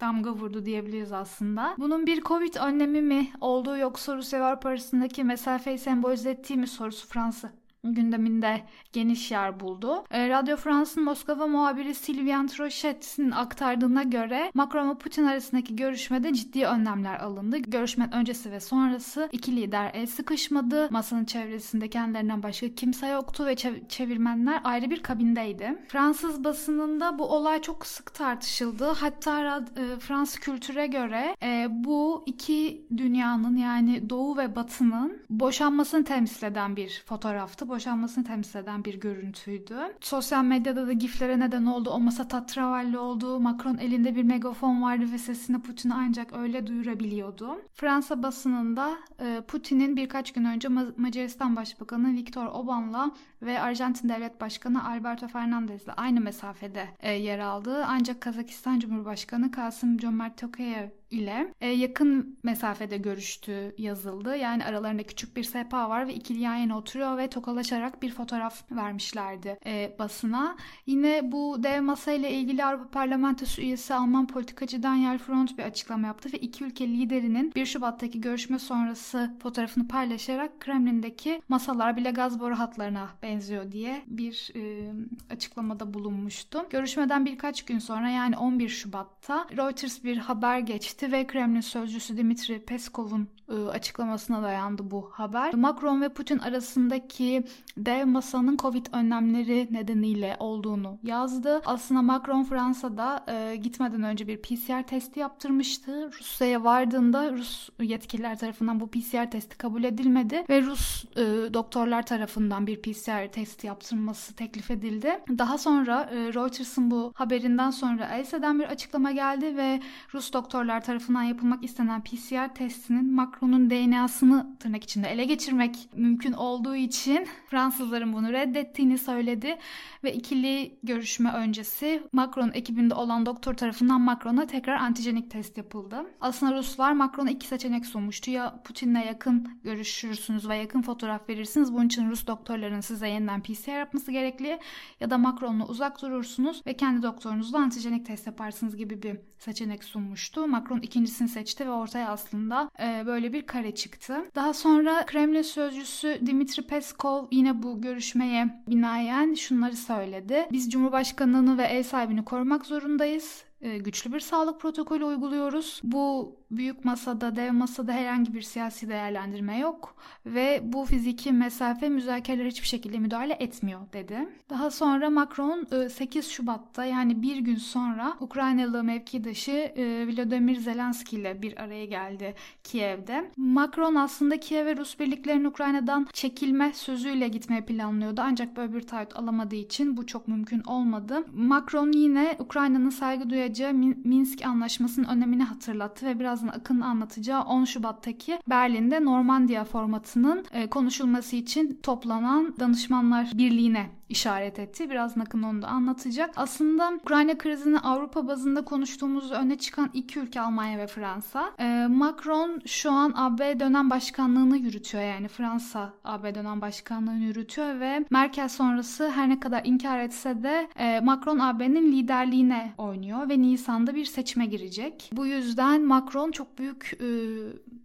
damga 0.00 0.32
vurdu 0.32 0.64
diyebiliriz 0.64 1.12
aslında. 1.12 1.74
Bunun 1.78 2.06
bir 2.06 2.22
Covid 2.22 2.54
önlemi 2.54 3.02
mi 3.02 3.30
olduğu 3.40 3.76
yoksa 3.76 4.16
Rusya 4.16 4.40
ve 4.40 4.44
Avrupa 4.44 4.68
arasındaki 4.68 5.24
mesafeyi 5.24 5.78
sembolize 5.78 6.30
ettiği 6.30 6.56
mi 6.56 6.66
sorusu 6.66 7.08
Fransa 7.08 7.52
gündeminde 7.84 8.62
geniş 8.92 9.30
yer 9.30 9.60
buldu. 9.60 10.04
E, 10.10 10.28
Radyo 10.28 10.56
France'ın 10.56 11.04
Moskova 11.04 11.46
muhabiri 11.46 11.94
Sylvian 11.94 12.46
Trochet'in 12.46 13.30
aktardığına 13.30 14.02
göre 14.02 14.50
Macron 14.54 14.90
ve 14.90 14.94
Putin 14.94 15.24
arasındaki 15.24 15.76
görüşmede 15.76 16.34
ciddi 16.34 16.66
önlemler 16.66 17.20
alındı. 17.20 17.58
Görüşmenin 17.58 18.12
öncesi 18.12 18.52
ve 18.52 18.60
sonrası 18.60 19.28
iki 19.32 19.56
lider 19.56 19.90
el 19.94 20.06
sıkışmadı. 20.06 20.88
Masanın 20.90 21.24
çevresinde 21.24 21.88
kendilerinden 21.88 22.42
başka 22.42 22.74
kimse 22.74 23.06
yoktu 23.06 23.46
ve 23.46 23.56
çevirmenler 23.88 24.60
ayrı 24.64 24.90
bir 24.90 25.02
kabindeydi. 25.02 25.78
Fransız 25.88 26.44
basınında 26.44 27.18
bu 27.18 27.24
olay 27.24 27.62
çok 27.62 27.86
sık 27.86 28.14
tartışıldı. 28.14 28.84
Hatta 28.84 29.64
e, 29.76 29.98
Fransız 30.00 30.38
kültüre 30.38 30.86
göre 30.86 31.36
e, 31.42 31.66
bu 31.70 32.22
iki 32.26 32.86
dünyanın 32.96 33.56
yani 33.56 34.10
Doğu 34.10 34.36
ve 34.36 34.56
Batı'nın 34.56 35.22
boşanmasını 35.30 36.04
temsil 36.04 36.46
eden 36.46 36.76
bir 36.76 37.02
fotoğraftı 37.06 37.68
boşanmasını 37.74 38.24
temsil 38.24 38.58
eden 38.58 38.84
bir 38.84 39.00
görüntüydü. 39.00 39.76
Sosyal 40.00 40.44
medyada 40.44 40.86
da 40.86 40.92
giflere 40.92 41.40
neden 41.40 41.66
oldu. 41.66 41.90
O 41.90 42.00
masa 42.00 42.28
tatravalli 42.28 42.98
oldu. 42.98 43.40
Macron 43.40 43.78
elinde 43.78 44.16
bir 44.16 44.22
megafon 44.22 44.82
vardı 44.82 45.04
ve 45.12 45.18
sesini 45.18 45.62
Putin'e 45.62 45.94
ancak 45.94 46.32
öyle 46.32 46.66
duyurabiliyordu. 46.66 47.60
Fransa 47.74 48.22
basınında 48.22 48.96
e, 49.20 49.40
Putin'in 49.48 49.96
birkaç 49.96 50.32
gün 50.32 50.44
önce 50.44 50.68
Macaristan 50.96 51.56
Başbakanı 51.56 52.12
Viktor 52.12 52.46
Orban'la 52.46 53.10
ve 53.42 53.60
Arjantin 53.60 54.08
Devlet 54.08 54.40
Başkanı 54.40 54.88
Alberto 54.88 55.28
Fernandez'le 55.28 55.88
aynı 55.96 56.20
mesafede 56.20 56.88
e, 57.00 57.12
yer 57.12 57.38
aldığı 57.38 57.84
ancak 57.84 58.20
Kazakistan 58.20 58.78
Cumhurbaşkanı 58.78 59.50
Kasım 59.50 59.98
Cömert 59.98 60.38
Tokayev 60.38 60.88
ile 61.14 61.54
e, 61.60 61.68
yakın 61.68 62.38
mesafede 62.42 62.96
görüştüğü 62.96 63.74
yazıldı. 63.78 64.36
Yani 64.36 64.64
aralarında 64.64 65.02
küçük 65.02 65.36
bir 65.36 65.44
sehpa 65.44 65.90
var 65.90 66.08
ve 66.08 66.14
ikili 66.14 66.40
yan 66.40 66.54
yana 66.54 66.78
oturuyor 66.78 67.18
ve 67.18 67.28
tokalaşarak 67.28 68.02
bir 68.02 68.12
fotoğraf 68.12 68.72
vermişlerdi 68.72 69.58
e, 69.66 69.96
basına. 69.98 70.56
Yine 70.86 71.32
bu 71.32 71.62
dev 71.62 71.82
masa 71.82 72.12
ile 72.12 72.30
ilgili 72.30 72.64
Avrupa 72.64 72.90
Parlamentosu 72.90 73.62
üyesi 73.62 73.94
Alman 73.94 74.26
politikacı 74.26 74.82
Daniel 74.82 75.18
Front 75.18 75.58
bir 75.58 75.62
açıklama 75.62 76.06
yaptı 76.06 76.32
ve 76.32 76.38
iki 76.38 76.64
ülke 76.64 76.88
liderinin 76.88 77.52
1 77.54 77.66
Şubat'taki 77.66 78.20
görüşme 78.20 78.58
sonrası 78.58 79.34
fotoğrafını 79.42 79.88
paylaşarak 79.88 80.60
Kremlin'deki 80.60 81.42
masalar 81.48 81.96
bile 81.96 82.10
gaz 82.10 82.40
boru 82.40 82.58
hatlarına 82.58 83.08
benziyor 83.22 83.72
diye 83.72 84.02
bir 84.06 84.50
e, 84.56 84.92
açıklamada 85.30 85.94
bulunmuştu. 85.94 86.66
Görüşmeden 86.70 87.24
birkaç 87.24 87.64
gün 87.64 87.78
sonra 87.78 88.10
yani 88.10 88.36
11 88.36 88.68
Şubat'ta 88.68 89.46
Reuters 89.56 90.04
bir 90.04 90.16
haber 90.16 90.58
geçti 90.58 91.03
etti 91.04 91.12
ve 91.12 91.26
Kremlin 91.26 91.60
sözcüsü 91.60 92.16
Dimitri 92.16 92.64
Peskov'un 92.64 93.28
ıı, 93.50 93.70
açıklamasına 93.70 94.42
dayandı 94.42 94.90
bu 94.90 95.10
haber. 95.12 95.54
Macron 95.54 96.00
ve 96.00 96.08
Putin 96.08 96.38
arasındaki 96.38 97.44
dev 97.76 98.06
masanın 98.06 98.56
Covid 98.56 98.86
önlemleri 98.92 99.68
nedeniyle 99.70 100.36
olduğunu 100.38 100.98
yazdı. 101.02 101.62
Aslında 101.64 102.02
Macron 102.02 102.44
Fransa'da 102.44 103.24
e, 103.28 103.56
gitmeden 103.56 104.02
önce 104.02 104.26
bir 104.26 104.42
PCR 104.42 104.86
testi 104.86 105.20
yaptırmıştı. 105.20 106.10
Rusya'ya 106.20 106.64
vardığında 106.64 107.32
Rus 107.32 107.68
yetkililer 107.80 108.38
tarafından 108.38 108.80
bu 108.80 108.90
PCR 108.90 109.30
testi 109.30 109.58
kabul 109.58 109.84
edilmedi 109.84 110.44
ve 110.50 110.62
Rus 110.62 111.04
e, 111.16 111.54
doktorlar 111.54 112.06
tarafından 112.06 112.66
bir 112.66 112.82
PCR 112.82 113.32
testi 113.32 113.66
yaptırılması 113.66 114.36
teklif 114.36 114.70
edildi. 114.70 115.20
Daha 115.38 115.58
sonra 115.58 116.10
e, 116.12 116.34
Reuters'ın 116.34 116.90
bu 116.90 117.12
haberinden 117.14 117.70
sonra 117.70 118.06
ELSE'den 118.06 118.58
bir 118.58 118.64
açıklama 118.64 119.12
geldi 119.12 119.56
ve 119.56 119.80
Rus 120.14 120.32
doktorlar 120.32 120.84
tarafından 120.84 120.93
yapılmak 121.28 121.64
istenen 121.64 122.04
PCR 122.04 122.54
testinin 122.54 123.12
Macron'un 123.12 123.70
DNA'sını 123.70 124.56
tırnak 124.60 124.84
içinde 124.84 125.08
ele 125.08 125.24
geçirmek 125.24 125.88
mümkün 125.96 126.32
olduğu 126.32 126.76
için 126.76 127.26
Fransızların 127.50 128.12
bunu 128.12 128.32
reddettiğini 128.32 128.98
söyledi 128.98 129.58
ve 130.04 130.14
ikili 130.14 130.78
görüşme 130.82 131.32
öncesi 131.32 132.02
Macron 132.12 132.50
ekibinde 132.54 132.94
olan 132.94 133.26
doktor 133.26 133.54
tarafından 133.54 134.00
Macron'a 134.00 134.46
tekrar 134.46 134.76
antijenik 134.76 135.30
test 135.30 135.58
yapıldı. 135.58 135.96
Aslında 136.20 136.56
Ruslar 136.56 136.92
Macron'a 136.92 137.30
iki 137.30 137.46
seçenek 137.46 137.86
sunmuştu. 137.86 138.30
Ya 138.30 138.62
Putin'le 138.64 139.06
yakın 139.06 139.48
görüşürsünüz 139.64 140.48
ve 140.48 140.56
yakın 140.56 140.82
fotoğraf 140.82 141.28
verirsiniz. 141.28 141.72
Bunun 141.72 141.86
için 141.86 142.10
Rus 142.10 142.26
doktorların 142.26 142.80
size 142.80 143.08
yeniden 143.08 143.42
PCR 143.42 143.78
yapması 143.78 144.12
gerekli 144.12 144.58
ya 145.00 145.10
da 145.10 145.18
Macron'la 145.18 145.66
uzak 145.66 146.02
durursunuz 146.02 146.62
ve 146.66 146.76
kendi 146.76 147.02
doktorunuzla 147.02 147.58
antijenik 147.58 148.06
test 148.06 148.26
yaparsınız 148.26 148.76
gibi 148.76 149.02
bir 149.02 149.16
seçenek 149.38 149.84
sunmuştu. 149.84 150.48
Macron 150.48 150.73
ikincisini 150.82 151.28
seçti 151.28 151.66
ve 151.66 151.70
ortaya 151.70 152.08
aslında 152.08 152.70
e, 152.82 153.06
böyle 153.06 153.32
bir 153.32 153.46
kare 153.46 153.74
çıktı. 153.74 154.16
Daha 154.34 154.54
sonra 154.54 155.06
Kremlin 155.06 155.42
sözcüsü 155.42 156.20
Dimitri 156.26 156.62
Peskov 156.62 157.26
yine 157.30 157.62
bu 157.62 157.80
görüşmeye 157.80 158.62
binaen 158.68 159.34
şunları 159.34 159.76
söyledi. 159.76 160.48
Biz 160.52 160.70
Cumhurbaşkanlığını 160.70 161.58
ve 161.58 161.62
ev 161.62 161.82
sahibini 161.82 162.24
korumak 162.24 162.66
zorundayız 162.66 163.44
e, 163.64 163.78
güçlü 163.78 164.12
bir 164.12 164.20
sağlık 164.20 164.60
protokolü 164.60 165.04
uyguluyoruz. 165.04 165.80
Bu 165.84 166.36
büyük 166.50 166.84
masada, 166.84 167.36
dev 167.36 167.52
masada 167.52 167.92
herhangi 167.92 168.34
bir 168.34 168.42
siyasi 168.42 168.88
değerlendirme 168.88 169.58
yok 169.58 169.96
ve 170.26 170.60
bu 170.64 170.84
fiziki 170.84 171.32
mesafe 171.32 171.88
müzakereler 171.88 172.46
hiçbir 172.46 172.66
şekilde 172.66 172.98
müdahale 172.98 173.36
etmiyor 173.40 173.80
dedi. 173.92 174.28
Daha 174.50 174.70
sonra 174.70 175.10
Macron 175.10 175.88
8 175.88 176.26
e, 176.26 176.28
Şubat'ta 176.28 176.84
yani 176.84 177.22
bir 177.22 177.36
gün 177.36 177.56
sonra 177.56 178.16
Ukraynalı 178.20 178.84
mevkidaşı 178.84 179.50
e, 179.50 180.06
Vladimir 180.08 180.56
Zelenski 180.56 181.16
ile 181.16 181.42
bir 181.42 181.62
araya 181.62 181.84
geldi 181.84 182.34
Kiev'de. 182.64 183.30
Macron 183.36 183.94
aslında 183.94 184.40
Kiev 184.40 184.66
ve 184.66 184.76
Rus 184.76 184.98
birliklerinin 184.98 185.44
Ukrayna'dan 185.44 186.06
çekilme 186.12 186.72
sözüyle 186.72 187.28
gitmeyi 187.28 187.62
planlıyordu 187.62 188.20
ancak 188.24 188.56
böyle 188.56 188.74
bir 188.74 188.82
taahhüt 188.82 189.16
alamadığı 189.16 189.54
için 189.54 189.96
bu 189.96 190.06
çok 190.06 190.28
mümkün 190.28 190.60
olmadı. 190.60 191.24
Macron 191.32 191.92
yine 191.92 192.36
Ukrayna'nın 192.38 192.90
saygı 192.90 193.30
duyacağı 193.30 193.74
Minsk 194.04 194.46
Anlaşması'nın 194.46 195.08
önemini 195.08 195.44
hatırlattı 195.44 196.06
ve 196.06 196.18
birazdan 196.34 196.60
Akın 196.60 196.80
anlatacağı 196.80 197.42
10 197.42 197.64
Şubat'taki 197.64 198.38
Berlin'de 198.50 199.04
Normandiya 199.04 199.64
formatının 199.64 200.44
e, 200.52 200.70
konuşulması 200.70 201.36
için 201.36 201.80
toplanan 201.82 202.54
danışmanlar 202.60 203.30
birliğine 203.34 203.90
işaret 204.08 204.58
etti. 204.58 204.90
Biraz 204.90 205.16
Nakın 205.16 205.42
onu 205.42 205.62
da 205.62 205.66
anlatacak. 205.66 206.30
Aslında 206.36 206.92
Ukrayna 207.02 207.38
krizini 207.38 207.78
Avrupa 207.78 208.28
bazında 208.28 208.64
konuştuğumuz 208.64 209.32
öne 209.32 209.58
çıkan 209.58 209.90
iki 209.94 210.20
ülke 210.20 210.40
Almanya 210.40 210.78
ve 210.78 210.86
Fransa. 210.86 211.50
E, 211.58 211.86
Macron 211.90 212.60
şu 212.66 212.90
an 212.90 213.12
AB 213.16 213.60
dönem 213.60 213.90
başkanlığını 213.90 214.56
yürütüyor 214.56 215.04
yani 215.04 215.28
Fransa 215.28 215.92
AB 216.04 216.34
dönem 216.34 216.60
başkanlığını 216.60 217.24
yürütüyor 217.24 217.80
ve 217.80 218.04
Merkel 218.10 218.48
sonrası 218.48 219.10
her 219.10 219.28
ne 219.28 219.40
kadar 219.40 219.64
inkar 219.64 219.98
etse 219.98 220.42
de 220.42 220.68
e, 220.76 221.00
Macron 221.00 221.38
AB'nin 221.38 221.92
liderliğine 221.92 222.74
oynuyor 222.78 223.28
ve 223.28 223.42
Nisan'da 223.42 223.94
bir 223.94 224.04
seçime 224.04 224.46
girecek. 224.46 225.10
Bu 225.12 225.26
yüzden 225.26 225.82
Macron 225.82 226.30
çok 226.30 226.58
büyük 226.58 226.98
e, 227.00 227.06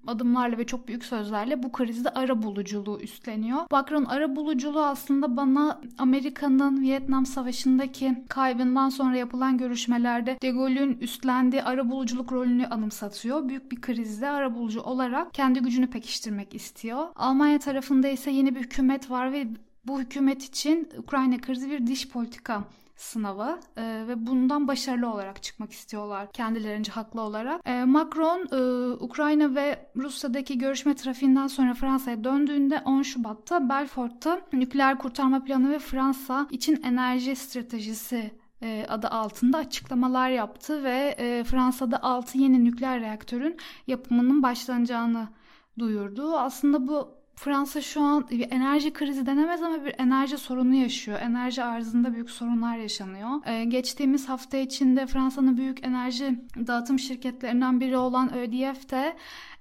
adımlarla 0.07 0.57
ve 0.57 0.65
çok 0.65 0.87
büyük 0.87 1.05
sözlerle 1.05 1.63
bu 1.63 1.71
krizde 1.71 2.09
ara 2.09 2.41
buluculuğu 2.41 2.99
üstleniyor. 3.01 3.59
Macron 3.71 4.05
ara 4.05 4.35
buluculuğu 4.35 4.83
aslında 4.83 5.37
bana 5.37 5.81
Amerika'nın 6.09 6.81
Vietnam 6.81 7.25
Savaşı'ndaki 7.25 8.15
kaybından 8.29 8.89
sonra 8.89 9.17
yapılan 9.17 9.57
görüşmelerde 9.57 10.37
De 10.41 10.49
Gaulle'ün 10.49 10.97
üstlendiği 10.97 11.63
ara 11.63 11.89
buluculuk 11.89 12.31
rolünü 12.31 12.67
anımsatıyor. 12.67 13.49
Büyük 13.49 13.71
bir 13.71 13.81
krizde 13.81 14.29
ara 14.29 14.55
bulucu 14.55 14.81
olarak 14.81 15.33
kendi 15.33 15.59
gücünü 15.59 15.87
pekiştirmek 15.87 16.55
istiyor. 16.55 17.07
Almanya 17.15 17.59
tarafında 17.59 18.07
ise 18.07 18.31
yeni 18.31 18.55
bir 18.55 18.59
hükümet 18.59 19.11
var 19.11 19.31
ve 19.31 19.47
bu 19.85 19.99
hükümet 19.99 20.43
için 20.43 20.89
Ukrayna 20.97 21.37
krizi 21.37 21.69
bir 21.69 21.87
diş 21.87 22.09
politika 22.09 22.63
sınavı 22.99 23.59
e, 23.77 23.83
ve 24.07 24.27
bundan 24.27 24.67
başarılı 24.67 25.13
olarak 25.13 25.43
çıkmak 25.43 25.71
istiyorlar 25.71 26.31
kendilerince 26.31 26.91
haklı 26.91 27.21
olarak. 27.21 27.61
E, 27.65 27.83
Macron 27.83 28.47
e, 28.51 28.93
Ukrayna 28.93 29.55
ve 29.55 29.89
Rusya'daki 29.95 30.57
görüşme 30.57 30.95
trafiğinden 30.95 31.47
sonra 31.47 31.73
Fransa'ya 31.73 32.23
döndüğünde 32.23 32.81
10 32.85 33.01
Şubat'ta 33.01 33.69
Belfort'ta 33.69 34.41
nükleer 34.53 34.97
kurtarma 34.97 35.43
planı 35.43 35.71
ve 35.71 35.79
Fransa 35.79 36.47
için 36.51 36.81
enerji 36.83 37.35
stratejisi 37.35 38.31
e, 38.61 38.85
adı 38.89 39.07
altında 39.07 39.57
açıklamalar 39.57 40.29
yaptı 40.29 40.83
ve 40.83 41.15
e, 41.17 41.43
Fransa'da 41.43 42.03
6 42.03 42.37
yeni 42.37 42.63
nükleer 42.63 43.01
reaktörün 43.01 43.57
yapımının 43.87 44.43
başlanacağını 44.43 45.27
duyurdu. 45.79 46.37
Aslında 46.37 46.87
bu 46.87 47.18
Fransa 47.39 47.81
şu 47.81 48.01
an 48.01 48.29
bir 48.29 48.51
enerji 48.51 48.93
krizi 48.93 49.25
denemez 49.25 49.63
ama 49.63 49.85
bir 49.85 49.95
enerji 49.97 50.37
sorunu 50.37 50.75
yaşıyor. 50.75 51.19
Enerji 51.21 51.63
arzında 51.63 52.13
büyük 52.13 52.29
sorunlar 52.29 52.77
yaşanıyor. 52.77 53.29
Ee, 53.45 53.63
geçtiğimiz 53.63 54.29
hafta 54.29 54.57
içinde 54.57 55.07
Fransa'nın 55.07 55.57
büyük 55.57 55.85
enerji 55.85 56.39
dağıtım 56.67 56.99
şirketlerinden 56.99 57.79
biri 57.79 57.97
olan 57.97 58.31
EDF 58.33 58.89
de 58.89 59.15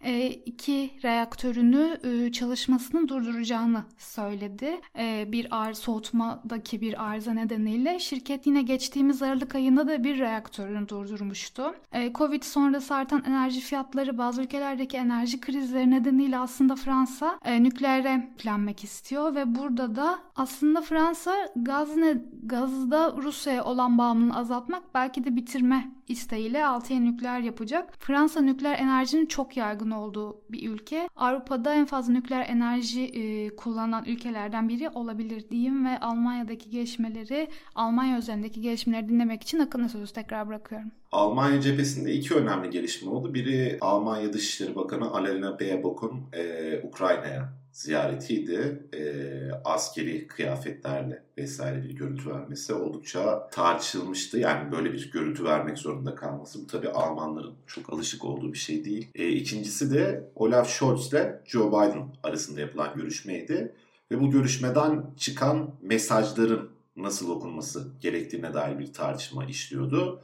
e, 0.04 0.26
iki 0.28 0.90
reaktörünü 1.04 1.99
e, 2.04 2.32
çalışmasını 2.32 3.08
durduracağını 3.08 3.85
söyledi. 3.99 4.80
E, 4.99 5.32
bir 5.32 5.47
ar 5.50 5.73
soğutmadaki 5.73 6.80
bir 6.80 7.04
arıza 7.04 7.32
nedeniyle 7.32 7.99
şirket 7.99 8.47
yine 8.47 8.62
geçtiğimiz 8.62 9.23
Aralık 9.23 9.54
ayında 9.54 9.88
da 9.88 10.04
bir 10.04 10.18
reaktörünü 10.18 10.88
durdurmuştu. 10.88 11.75
E, 11.92 12.12
Covid 12.12 12.42
sonrası 12.42 12.94
artan 12.94 13.25
enerji 13.26 13.61
fiyatları 13.61 14.18
bazı 14.18 14.42
ülkelerdeki 14.42 14.97
enerji 14.97 15.40
krizleri 15.40 15.90
nedeniyle 15.90 16.38
aslında 16.38 16.76
Fransa 16.76 17.38
e, 17.44 17.62
nükleere 17.69 18.29
yüklenmek 18.31 18.85
istiyor 18.85 19.35
ve 19.35 19.55
burada 19.55 19.97
da 19.97 20.19
aslında 20.37 20.83
Fransa 20.83 21.35
gaz 21.57 21.97
ne, 21.97 22.23
gazda 22.43 23.15
Rusya'ya 23.17 23.65
olan 23.65 23.99
bağımlılığını 23.99 24.37
azaltmak 24.37 24.95
belki 24.95 25.25
de 25.25 25.37
bitirme 25.37 25.91
isteğiyle 26.09 26.67
6 26.67 26.93
yeni 26.93 27.13
nükleer 27.13 27.41
yapacak. 27.41 27.95
Fransa 27.99 28.41
nükleer 28.41 28.79
enerjinin 28.79 29.27
çok 29.27 29.57
yaygın 29.57 29.91
olduğu 29.91 30.41
bir 30.51 30.71
ülke. 30.71 31.09
Avrupa'da 31.17 31.75
en 31.75 31.85
fazla 31.85 32.13
nükleer 32.13 32.47
enerji 32.49 33.05
e, 33.05 33.57
kullanan 33.57 34.05
ülkelerden 34.05 34.69
biri 34.69 34.89
olabilir 34.89 35.51
diyeyim 35.51 35.87
ve 35.87 36.01
Almanya'daki 36.01 36.71
gelişmeleri, 36.71 37.49
Almanya 37.75 38.19
üzerindeki 38.19 38.61
gelişmeleri 38.61 39.09
dinlemek 39.09 39.43
için 39.43 39.59
Akın'a 39.59 39.89
sözü 39.89 40.13
tekrar 40.13 40.49
bırakıyorum. 40.49 40.91
Almanya 41.13 41.61
cephesinde 41.61 42.13
iki 42.13 42.35
önemli 42.35 42.71
gelişme 42.71 43.11
oldu. 43.11 43.35
Biri 43.35 43.79
Almanya 43.81 44.33
Dışişleri 44.33 44.77
Bakanı 44.77 45.11
Alena 45.11 45.61
Baerbock'un 45.61 46.21
e, 46.33 46.81
Ukrayna'ya 46.83 47.58
ziyaretiydi. 47.73 48.89
E, 48.93 49.03
askeri 49.65 50.27
kıyafetlerle 50.27 51.23
vesaire 51.39 51.85
bir 51.85 51.91
görüntü 51.91 52.31
vermesi 52.31 52.75
oldukça 52.75 53.49
tartışılmıştı. 53.51 54.39
Yani 54.39 54.73
böyle 54.73 54.93
bir 54.93 55.11
görüntü 55.11 55.45
vermek 55.45 55.79
zorunda 55.79 56.15
kalması. 56.15 56.63
Bu 56.63 56.67
tabii 56.67 56.89
Almanların 56.89 57.55
çok 57.67 57.93
alışık 57.93 58.25
olduğu 58.25 58.53
bir 58.53 58.59
şey 58.59 58.85
değil. 58.85 59.09
E, 59.15 59.29
ikincisi 59.29 59.95
de 59.95 60.31
Olaf 60.35 60.71
Scholz 60.71 61.13
ile 61.13 61.43
Joe 61.45 61.69
Biden 61.69 62.09
arasında 62.23 62.61
yapılan 62.61 62.97
görüşmeydi. 62.97 63.75
Ve 64.11 64.21
bu 64.21 64.31
görüşmeden 64.31 65.07
çıkan 65.17 65.75
mesajların 65.83 66.71
nasıl 66.97 67.31
okunması 67.31 67.89
gerektiğine 68.01 68.55
dair 68.55 68.79
bir 68.79 68.93
tartışma 68.93 69.45
işliyordu. 69.45 70.23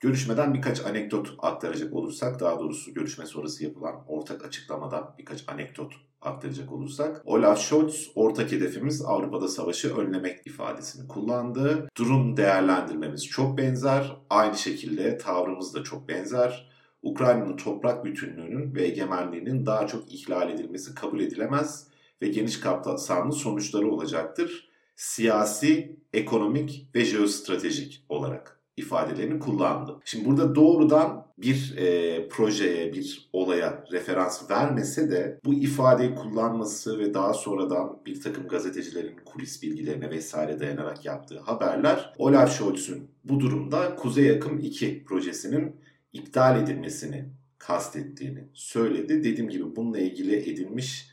Görüşmeden 0.00 0.54
birkaç 0.54 0.80
anekdot 0.86 1.34
aktaracak 1.38 1.92
olursak, 1.92 2.40
daha 2.40 2.58
doğrusu 2.58 2.94
görüşme 2.94 3.26
sonrası 3.26 3.64
yapılan 3.64 4.04
ortak 4.08 4.44
açıklamada 4.44 5.14
birkaç 5.18 5.48
anekdot 5.48 5.92
aktaracak 6.26 6.72
olursak. 6.72 7.22
Olaf 7.24 7.60
Scholz 7.60 8.10
ortak 8.14 8.52
hedefimiz 8.52 9.02
Avrupa'da 9.02 9.48
savaşı 9.48 9.96
önlemek 9.96 10.46
ifadesini 10.46 11.08
kullandı. 11.08 11.88
Durum 11.96 12.36
değerlendirmemiz 12.36 13.26
çok 13.26 13.58
benzer. 13.58 14.16
Aynı 14.30 14.58
şekilde 14.58 15.18
tavrımız 15.18 15.74
da 15.74 15.82
çok 15.82 16.08
benzer. 16.08 16.70
Ukrayna'nın 17.02 17.56
toprak 17.56 18.04
bütünlüğünün 18.04 18.74
ve 18.74 18.84
egemenliğinin 18.84 19.66
daha 19.66 19.86
çok 19.86 20.12
ihlal 20.12 20.50
edilmesi 20.50 20.94
kabul 20.94 21.20
edilemez 21.20 21.86
ve 22.22 22.28
geniş 22.28 22.60
kapsamlı 22.60 23.32
sonuçları 23.32 23.90
olacaktır. 23.90 24.68
Siyasi, 24.96 26.00
ekonomik 26.12 26.88
ve 26.94 27.04
jeostratejik 27.04 28.04
olarak 28.08 28.63
ifadelerini 28.76 29.38
kullandı. 29.38 30.00
Şimdi 30.04 30.24
burada 30.24 30.54
doğrudan 30.54 31.26
bir 31.38 31.74
e, 31.76 32.28
projeye, 32.28 32.92
bir 32.92 33.30
olaya 33.32 33.84
referans 33.92 34.50
vermese 34.50 35.10
de 35.10 35.40
bu 35.44 35.54
ifadeyi 35.54 36.14
kullanması 36.14 36.98
ve 36.98 37.14
daha 37.14 37.34
sonradan 37.34 38.00
bir 38.06 38.20
takım 38.20 38.48
gazetecilerin 38.48 39.16
kulis 39.24 39.62
bilgilerine 39.62 40.10
vesaire 40.10 40.60
dayanarak 40.60 41.04
yaptığı 41.04 41.40
haberler 41.40 42.12
Olaf 42.18 42.58
Scholz'un 42.58 43.08
bu 43.24 43.40
durumda 43.40 43.96
Kuzey 43.96 44.30
Akım 44.30 44.58
2 44.58 45.04
projesinin 45.04 45.76
iptal 46.12 46.62
edilmesini 46.62 47.28
kastettiğini 47.58 48.48
söyledi. 48.54 49.24
Dediğim 49.24 49.50
gibi 49.50 49.76
bununla 49.76 49.98
ilgili 49.98 50.36
edilmiş 50.36 51.08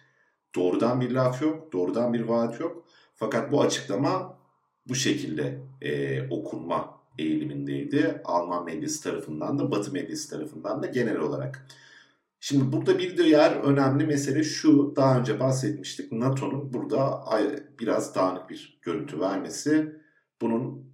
doğrudan 0.56 1.02
bir 1.02 1.12
laf 1.12 1.42
yok, 1.42 1.74
doğrudan 1.74 2.14
bir 2.14 2.22
vaat 2.22 2.60
yok. 2.60 2.86
Fakat 3.16 3.52
bu 3.52 3.62
açıklama 3.62 4.38
bu 4.88 4.96
şekilde 4.96 5.60
e, 5.82 6.22
okunma 6.30 7.01
eğilimindeydi. 7.18 8.22
Alman 8.26 8.66
medyası 8.66 9.04
tarafından 9.04 9.60
da 9.60 9.72
Batı 9.72 9.92
medyası 9.92 10.30
tarafından 10.30 10.84
da 10.84 10.88
genel 10.88 11.18
olarak. 11.18 11.68
Şimdi 12.40 12.72
burada 12.72 13.00
bir 13.00 13.18
diğer 13.18 13.52
önemli 13.52 14.06
mesele 14.06 14.44
şu. 14.44 14.96
Daha 14.96 15.20
önce 15.20 15.40
bahsetmiştik. 15.40 16.12
NATO'nun 16.12 16.74
burada 16.74 17.26
biraz 17.80 18.16
dağınık 18.16 18.50
bir 18.50 18.80
görüntü 18.82 19.20
vermesi. 19.20 19.96
Bunun 20.42 20.86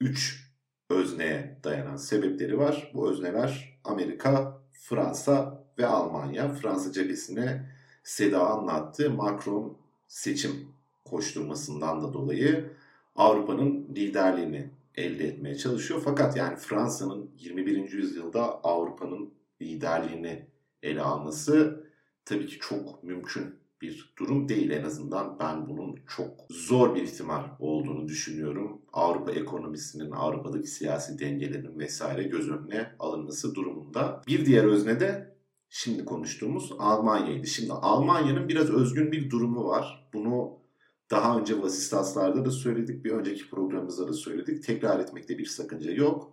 3 0.00 0.52
özneye 0.90 1.60
dayanan 1.64 1.96
sebepleri 1.96 2.58
var. 2.58 2.90
Bu 2.94 3.10
özneler 3.10 3.78
Amerika, 3.84 4.58
Fransa 4.72 5.64
ve 5.78 5.86
Almanya. 5.86 6.48
Fransa 6.48 6.92
cephesine 6.92 7.76
Seda 8.06 8.46
anlattı. 8.50 9.10
Macron 9.10 9.76
seçim 10.08 10.68
koşturmasından 11.04 12.02
da 12.02 12.12
dolayı 12.12 12.72
Avrupa'nın 13.16 13.88
liderliğini 13.96 14.70
elde 14.96 15.24
etmeye 15.24 15.56
çalışıyor. 15.56 16.00
Fakat 16.04 16.36
yani 16.36 16.56
Fransa'nın 16.56 17.30
21. 17.38 17.92
yüzyılda 17.92 18.60
Avrupa'nın 18.62 19.34
liderliğini 19.62 20.46
ele 20.82 21.02
alması 21.02 21.84
tabii 22.24 22.46
ki 22.46 22.58
çok 22.60 23.04
mümkün 23.04 23.54
bir 23.82 24.14
durum 24.18 24.48
değil. 24.48 24.70
En 24.70 24.84
azından 24.84 25.38
ben 25.38 25.68
bunun 25.68 25.98
çok 26.16 26.30
zor 26.50 26.94
bir 26.94 27.02
ihtimal 27.02 27.44
olduğunu 27.58 28.08
düşünüyorum. 28.08 28.82
Avrupa 28.92 29.32
ekonomisinin, 29.32 30.10
Avrupa'daki 30.10 30.66
siyasi 30.66 31.18
dengelerin 31.18 31.78
vesaire 31.78 32.22
göz 32.22 32.50
önüne 32.50 32.94
alınması 32.98 33.54
durumunda. 33.54 34.22
Bir 34.26 34.46
diğer 34.46 34.64
özne 34.64 35.00
de 35.00 35.36
şimdi 35.68 36.04
konuştuğumuz 36.04 36.72
Almanya'ydı. 36.78 37.46
Şimdi 37.46 37.72
Almanya'nın 37.72 38.48
biraz 38.48 38.70
özgün 38.70 39.12
bir 39.12 39.30
durumu 39.30 39.64
var. 39.64 40.08
Bunu 40.14 40.65
daha 41.10 41.38
önce 41.38 41.62
Vasistaslar'da 41.62 42.44
da 42.44 42.50
söyledik, 42.50 43.04
bir 43.04 43.10
önceki 43.10 43.50
programımızda 43.50 44.08
da 44.08 44.12
söyledik. 44.12 44.62
Tekrar 44.62 45.00
etmekte 45.00 45.38
bir 45.38 45.46
sakınca 45.46 45.92
yok. 45.92 46.32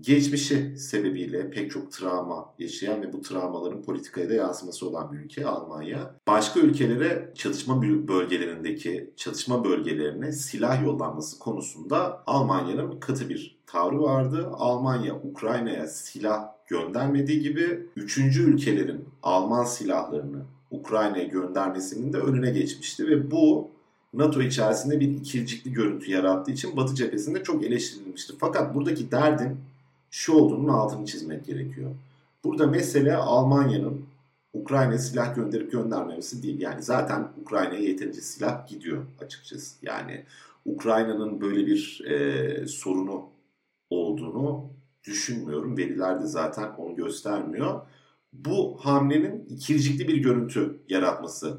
Geçmişi 0.00 0.78
sebebiyle 0.78 1.50
pek 1.50 1.70
çok 1.70 1.92
travma 1.92 2.54
yaşayan 2.58 3.02
ve 3.02 3.12
bu 3.12 3.20
travmaların 3.20 3.82
politikaya 3.82 4.30
da 4.30 4.34
yansıması 4.34 4.88
olan 4.88 5.12
bir 5.12 5.18
ülke 5.18 5.46
Almanya. 5.46 6.14
Başka 6.28 6.60
ülkelere 6.60 7.32
çatışma 7.34 7.82
bölgelerindeki 7.82 9.10
çatışma 9.16 9.64
bölgelerine 9.64 10.32
silah 10.32 10.84
yollanması 10.84 11.38
konusunda 11.38 12.22
Almanya'nın 12.26 13.00
katı 13.00 13.28
bir 13.28 13.58
tavrı 13.66 14.02
vardı. 14.02 14.50
Almanya 14.52 15.14
Ukrayna'ya 15.14 15.86
silah 15.86 16.48
göndermediği 16.66 17.40
gibi 17.42 17.86
üçüncü 17.96 18.42
ülkelerin 18.42 19.04
Alman 19.22 19.64
silahlarını 19.64 20.42
Ukrayna'ya 20.70 21.24
göndermesinin 21.24 22.12
de 22.12 22.18
önüne 22.18 22.50
geçmişti 22.50 23.06
ve 23.06 23.30
bu 23.30 23.70
NATO 24.14 24.42
içerisinde 24.42 25.00
bir 25.00 25.08
ikircikli 25.08 25.72
görüntü 25.72 26.10
yarattığı 26.10 26.50
için 26.50 26.76
Batı 26.76 26.94
cephesinde 26.94 27.42
çok 27.42 27.64
eleştirilmiştir. 27.64 28.36
Fakat 28.40 28.74
buradaki 28.74 29.10
derdin 29.10 29.56
şu 30.10 30.32
olduğunun 30.32 30.68
altını 30.68 31.06
çizmek 31.06 31.46
gerekiyor. 31.46 31.90
Burada 32.44 32.66
mesele 32.66 33.16
Almanya'nın 33.16 34.04
Ukrayna'ya 34.52 34.98
silah 34.98 35.36
gönderip 35.36 35.72
göndermemesi 35.72 36.42
değil. 36.42 36.60
Yani 36.60 36.82
zaten 36.82 37.28
Ukrayna'ya 37.42 37.80
yeterince 37.80 38.20
silah 38.20 38.68
gidiyor 38.68 39.04
açıkçası. 39.20 39.76
Yani 39.82 40.24
Ukrayna'nın 40.64 41.40
böyle 41.40 41.66
bir 41.66 42.04
e, 42.06 42.66
sorunu 42.66 43.24
olduğunu 43.90 44.70
düşünmüyorum. 45.04 45.76
Veriler 45.76 46.22
de 46.22 46.26
zaten 46.26 46.70
onu 46.78 46.96
göstermiyor. 46.96 47.80
Bu 48.32 48.78
hamlenin 48.80 49.46
ikircikli 49.48 50.08
bir 50.08 50.16
görüntü 50.16 50.78
yaratması 50.88 51.58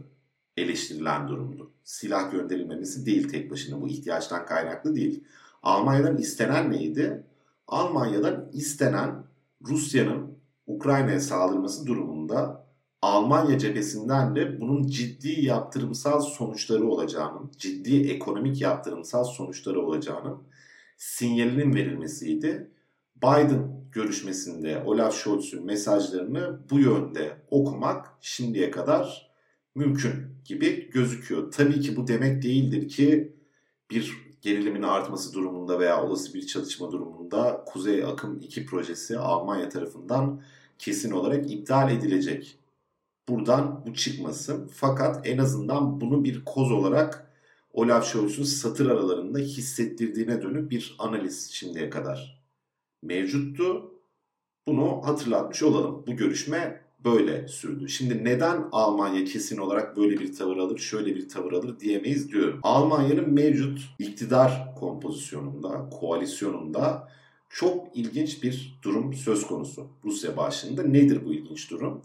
eleştirilen 0.60 1.28
durumdu. 1.28 1.72
Silah 1.84 2.32
gönderilmemesi 2.32 3.06
değil 3.06 3.30
tek 3.30 3.52
başına. 3.52 3.82
Bu 3.82 3.88
ihtiyaçtan 3.88 4.45
kaynaklı 4.45 4.95
değil. 4.95 5.24
Almanya'dan 5.63 6.17
istenen 6.17 6.72
neydi? 6.72 7.24
Almanya'dan 7.67 8.50
istenen 8.54 9.24
Rusya'nın 9.67 10.39
Ukrayna'ya 10.67 11.19
saldırması 11.19 11.88
durumunda 11.88 12.69
Almanya 13.02 13.58
cephesinden 13.58 14.36
de 14.36 14.62
bunun 14.62 14.88
ciddi 14.88 15.45
yaptırımsal 15.45 16.22
sonuçları 16.22 16.88
olacağının, 16.88 17.52
ciddi 17.58 18.10
ekonomik 18.10 18.62
yaptırımsal 18.62 19.24
sonuçları 19.24 19.82
olacağının 19.82 20.38
sinyalinin 20.98 21.76
verilmesiydi. 21.76 22.72
Biden 23.17 23.86
görüşmesinde 23.91 24.84
Olaf 24.86 25.15
Scholz'un 25.15 25.65
mesajlarını 25.65 26.60
bu 26.69 26.80
yönde 26.80 27.38
okumak 27.50 28.17
şimdiye 28.22 28.72
kadar 28.72 29.28
mümkün 29.79 30.13
gibi 30.45 30.89
gözüküyor. 30.89 31.51
Tabii 31.51 31.79
ki 31.79 31.95
bu 31.95 32.07
demek 32.07 32.43
değildir 32.43 32.89
ki 32.89 33.33
bir 33.91 34.17
gerilimin 34.41 34.81
artması 34.81 35.33
durumunda 35.33 35.79
veya 35.79 36.03
olası 36.03 36.33
bir 36.33 36.47
çatışma 36.47 36.91
durumunda 36.91 37.63
Kuzey 37.67 38.03
Akım 38.03 38.39
2 38.41 38.65
projesi 38.65 39.17
Almanya 39.17 39.69
tarafından 39.69 40.41
kesin 40.79 41.11
olarak 41.11 41.51
iptal 41.51 41.91
edilecek. 41.91 42.59
Buradan 43.29 43.83
bu 43.87 43.93
çıkmasın. 43.93 44.71
Fakat 44.73 45.27
en 45.27 45.37
azından 45.37 46.01
bunu 46.01 46.23
bir 46.23 46.45
koz 46.45 46.71
olarak 46.71 47.31
Olaf 47.73 48.07
Scholz'un 48.07 48.43
satır 48.43 48.89
aralarında 48.89 49.39
hissettirdiğine 49.39 50.41
dönük 50.41 50.71
bir 50.71 50.95
analiz 50.99 51.51
şimdiye 51.51 51.89
kadar 51.89 52.41
mevcuttu. 53.03 53.93
Bunu 54.67 55.01
hatırlatmış 55.03 55.63
olalım. 55.63 56.03
Bu 56.07 56.15
görüşme 56.15 56.88
böyle 57.05 57.47
sürdü. 57.47 57.89
Şimdi 57.89 58.23
neden 58.23 58.65
Almanya 58.71 59.25
kesin 59.25 59.57
olarak 59.57 59.97
böyle 59.97 60.19
bir 60.19 60.35
tavır 60.35 60.57
alır, 60.57 60.77
şöyle 60.77 61.15
bir 61.15 61.29
tavır 61.29 61.51
alır 61.51 61.79
diyemeyiz 61.79 62.31
diyorum. 62.31 62.59
Almanya'nın 62.63 63.33
mevcut 63.33 63.79
iktidar 63.99 64.75
kompozisyonunda, 64.79 65.89
koalisyonunda 65.89 67.07
çok 67.49 67.97
ilginç 67.97 68.43
bir 68.43 68.79
durum 68.83 69.13
söz 69.13 69.47
konusu. 69.47 69.88
Rusya 70.05 70.38
başlığında 70.38 70.83
nedir 70.83 71.25
bu 71.25 71.33
ilginç 71.33 71.71
durum? 71.71 72.01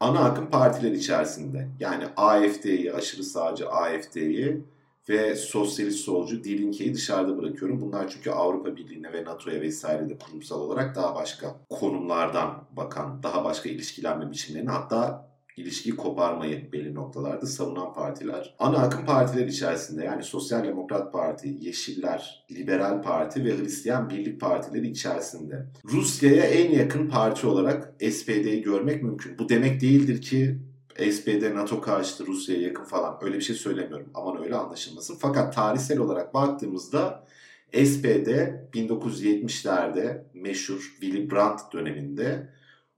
Ana 0.00 0.20
akım 0.20 0.50
partiler 0.50 0.92
içerisinde 0.92 1.68
yani 1.80 2.04
AFD'yi, 2.16 2.92
aşırı 2.92 3.24
sağcı 3.24 3.68
AFD'yi 3.68 4.64
ve 5.08 5.36
sosyalist 5.36 5.98
solcu 5.98 6.44
Die 6.44 6.94
dışarıda 6.94 7.38
bırakıyorum. 7.38 7.80
Bunlar 7.80 8.08
çünkü 8.08 8.30
Avrupa 8.30 8.76
Birliği'ne 8.76 9.12
ve 9.12 9.24
NATO'ya 9.24 9.60
vesaire 9.60 10.08
de 10.08 10.18
kurumsal 10.18 10.60
olarak 10.60 10.96
daha 10.96 11.14
başka 11.14 11.60
konumlardan 11.70 12.68
bakan, 12.76 13.22
daha 13.22 13.44
başka 13.44 13.68
ilişkilenme 13.68 14.30
biçimlerini 14.30 14.70
hatta 14.70 15.34
ilişkiyi 15.56 15.96
koparmayı 15.96 16.72
belli 16.72 16.94
noktalarda 16.94 17.46
savunan 17.46 17.92
partiler. 17.92 18.54
Ana 18.58 18.78
akım 18.78 19.06
partiler 19.06 19.46
içerisinde 19.46 20.04
yani 20.04 20.22
Sosyal 20.22 20.64
Demokrat 20.64 21.12
Parti, 21.12 21.56
Yeşiller, 21.60 22.46
Liberal 22.50 23.02
Parti 23.02 23.44
ve 23.44 23.58
Hristiyan 23.58 24.10
Birlik 24.10 24.40
Partileri 24.40 24.88
içerisinde. 24.88 25.66
Rusya'ya 25.84 26.44
en 26.44 26.70
yakın 26.70 27.08
parti 27.08 27.46
olarak 27.46 27.94
SPD'yi 28.10 28.62
görmek 28.62 29.02
mümkün. 29.02 29.38
Bu 29.38 29.48
demek 29.48 29.80
değildir 29.80 30.22
ki 30.22 30.58
SPD 30.98 31.54
NATO 31.54 31.80
karşıtı 31.80 32.26
Rusya'ya 32.26 32.62
yakın 32.62 32.84
falan 32.84 33.18
öyle 33.22 33.36
bir 33.36 33.42
şey 33.42 33.56
söylemiyorum. 33.56 34.10
Aman 34.14 34.42
öyle 34.42 34.54
anlaşılmasın. 34.54 35.16
Fakat 35.20 35.54
tarihsel 35.54 35.98
olarak 35.98 36.34
baktığımızda 36.34 37.26
SPD 37.72 38.28
1970'lerde 38.74 40.24
meşhur 40.34 40.96
Willy 41.00 41.30
Brandt 41.30 41.72
döneminde 41.72 42.48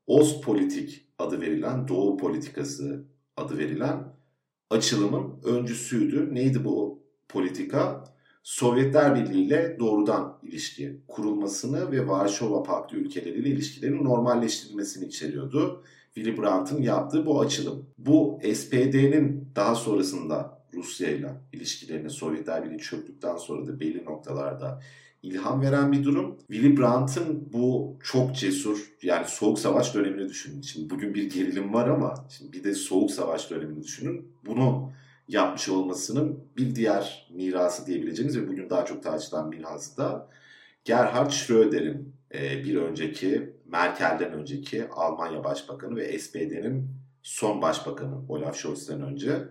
Ostpolitik 0.07 1.07
adı 1.19 1.41
verilen, 1.41 1.89
Doğu 1.89 2.17
politikası 2.17 3.05
adı 3.37 3.59
verilen 3.59 4.17
açılımın 4.71 5.41
öncüsüydü. 5.45 6.35
Neydi 6.35 6.65
bu 6.65 7.03
politika? 7.29 8.05
Sovyetler 8.43 9.15
Birliği 9.15 9.45
ile 9.45 9.77
doğrudan 9.79 10.39
ilişki 10.43 11.01
kurulmasını 11.09 11.93
ve 11.93 12.09
Varşova 12.09 12.63
Paktı 12.63 12.97
ülkeleriyle 12.97 13.49
ilişkilerin 13.49 14.05
normalleştirilmesini 14.05 15.07
içeriyordu. 15.07 15.85
Willy 16.17 16.39
Brandt'ın 16.39 16.83
yaptığı 16.83 17.27
bu 17.27 17.41
açılım. 17.41 17.87
Bu 17.99 18.41
SPD'nin 18.55 19.49
daha 19.57 19.75
sonrasında 19.75 20.63
Rusya 20.75 21.11
ile 21.11 21.33
ilişkilerini 21.53 22.11
Sovyetler 22.11 22.65
Birliği 22.65 22.79
çöktükten 22.79 23.37
sonra 23.37 23.67
da 23.67 23.81
belli 23.81 24.05
noktalarda 24.05 24.83
ilham 25.23 25.63
veren 25.63 25.93
bir 25.93 26.05
durum. 26.05 26.39
Willy 26.39 26.77
Brandt'ın 26.77 27.49
bu 27.53 27.97
çok 28.03 28.37
cesur 28.37 28.93
yani 29.03 29.27
Soğuk 29.29 29.59
Savaş 29.59 29.95
dönemini 29.95 30.29
düşünün. 30.29 30.63
Şimdi 30.63 30.91
bugün 30.91 31.15
bir 31.15 31.31
gerilim 31.31 31.75
var 31.75 31.89
ama 31.89 32.15
şimdi 32.29 32.53
bir 32.53 32.65
de 32.65 32.75
Soğuk 32.75 33.11
Savaş 33.11 33.51
dönemini 33.51 33.83
düşünün. 33.83 34.29
Bunu 34.47 34.93
yapmış 35.29 35.69
olmasının 35.69 36.39
bir 36.57 36.75
diğer 36.75 37.29
mirası 37.35 37.87
diyebileceğimiz 37.87 38.39
ve 38.39 38.49
bugün 38.49 38.71
daha 38.71 38.85
çok 38.85 39.03
tartışılan 39.03 39.49
mirası 39.49 39.97
da 39.97 40.29
Gerhard 40.85 41.31
Schröder'in 41.31 42.13
e, 42.35 42.65
bir 42.65 42.77
önceki 42.77 43.56
Merkel'den 43.69 44.33
önceki 44.33 44.89
Almanya 44.89 45.45
Başbakanı 45.45 45.97
ve 45.97 46.19
SPD'nin 46.19 46.91
son 47.23 47.63
başbakanı 47.63 48.17
Olaf 48.29 48.57
Scholz'dan 48.57 49.03
önce 49.03 49.49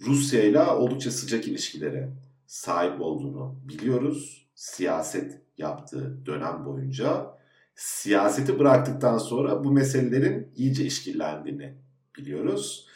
Rusya 0.00 0.42
ile 0.42 0.62
oldukça 0.62 1.10
sıcak 1.10 1.48
ilişkilere 1.48 2.10
sahip 2.46 3.00
olduğunu 3.00 3.60
biliyoruz. 3.68 4.46
Siyaset 4.54 5.40
yaptığı 5.58 6.26
dönem 6.26 6.64
boyunca 6.64 7.26
siyaseti 7.74 8.58
bıraktıktan 8.58 9.18
sonra 9.18 9.64
bu 9.64 9.72
meselelerin 9.72 10.52
iyice 10.56 10.84
işkillendiğini 10.84 11.74
biliyoruz. 12.18 12.86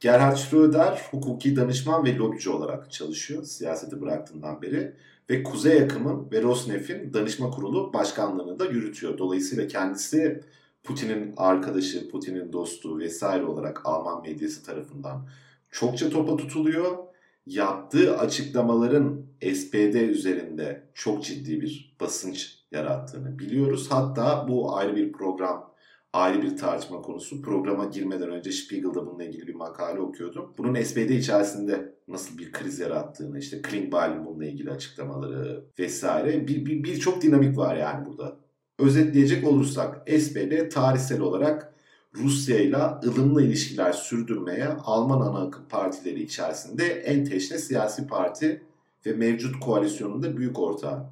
Gerhard 0.00 0.36
Schröder 0.36 1.02
hukuki 1.10 1.56
danışman 1.56 2.04
ve 2.04 2.16
lobici 2.16 2.50
olarak 2.50 2.92
çalışıyor 2.92 3.44
siyaseti 3.44 4.00
bıraktığından 4.00 4.62
beri 4.62 4.96
ve 5.30 5.42
Kuzey 5.42 5.82
Akım'ın 5.82 6.30
ve 6.32 6.42
Rosnef'in 6.42 7.12
danışma 7.12 7.50
kurulu 7.50 7.92
başkanlığını 7.92 8.58
da 8.58 8.64
yürütüyor. 8.64 9.18
Dolayısıyla 9.18 9.66
kendisi 9.66 10.40
Putin'in 10.82 11.34
arkadaşı, 11.36 12.10
Putin'in 12.10 12.52
dostu 12.52 12.98
vesaire 12.98 13.44
olarak 13.44 13.80
Alman 13.84 14.22
medyası 14.22 14.62
tarafından 14.62 15.28
çokça 15.70 16.10
topa 16.10 16.36
tutuluyor. 16.36 16.98
Yaptığı 17.46 18.18
açıklamaların 18.18 19.26
SPD 19.54 19.94
üzerinde 19.94 20.90
çok 20.94 21.24
ciddi 21.24 21.60
bir 21.60 21.96
basınç 22.00 22.58
yarattığını 22.72 23.38
biliyoruz. 23.38 23.86
Hatta 23.90 24.46
bu 24.48 24.76
ayrı 24.76 24.96
bir 24.96 25.12
program 25.12 25.73
ayrı 26.14 26.42
bir 26.42 26.56
tartışma 26.56 27.02
konusu. 27.02 27.42
Programa 27.42 27.84
girmeden 27.84 28.30
önce 28.30 28.52
Spiegel'da 28.52 29.06
bununla 29.06 29.24
ilgili 29.24 29.46
bir 29.46 29.54
makale 29.54 30.00
okuyordum. 30.00 30.54
Bunun 30.58 30.82
SPD 30.82 31.10
içerisinde 31.10 31.94
nasıl 32.08 32.38
bir 32.38 32.52
kriz 32.52 32.78
yarattığını, 32.78 33.38
işte 33.38 33.62
Klingbeil'in 33.62 34.26
bununla 34.26 34.44
ilgili 34.44 34.70
açıklamaları 34.70 35.64
vesaire 35.78 36.48
bir, 36.48 36.66
bir, 36.66 36.84
bir 36.84 37.06
dinamik 37.20 37.58
var 37.58 37.76
yani 37.76 38.06
burada. 38.06 38.36
Özetleyecek 38.78 39.46
olursak 39.46 40.10
SPD 40.10 40.68
tarihsel 40.68 41.20
olarak 41.20 41.74
Rusya 42.14 42.58
ile 42.58 42.78
ılımlı 43.04 43.42
ilişkiler 43.42 43.92
sürdürmeye 43.92 44.68
Alman 44.68 45.20
ana 45.20 45.46
akım 45.46 45.64
partileri 45.68 46.22
içerisinde 46.22 46.84
en 46.84 47.24
teşne 47.24 47.58
siyasi 47.58 48.06
parti 48.06 48.62
ve 49.06 49.12
mevcut 49.12 49.60
koalisyonun 49.60 50.22
da 50.22 50.36
büyük 50.36 50.58
ortağı. 50.58 51.06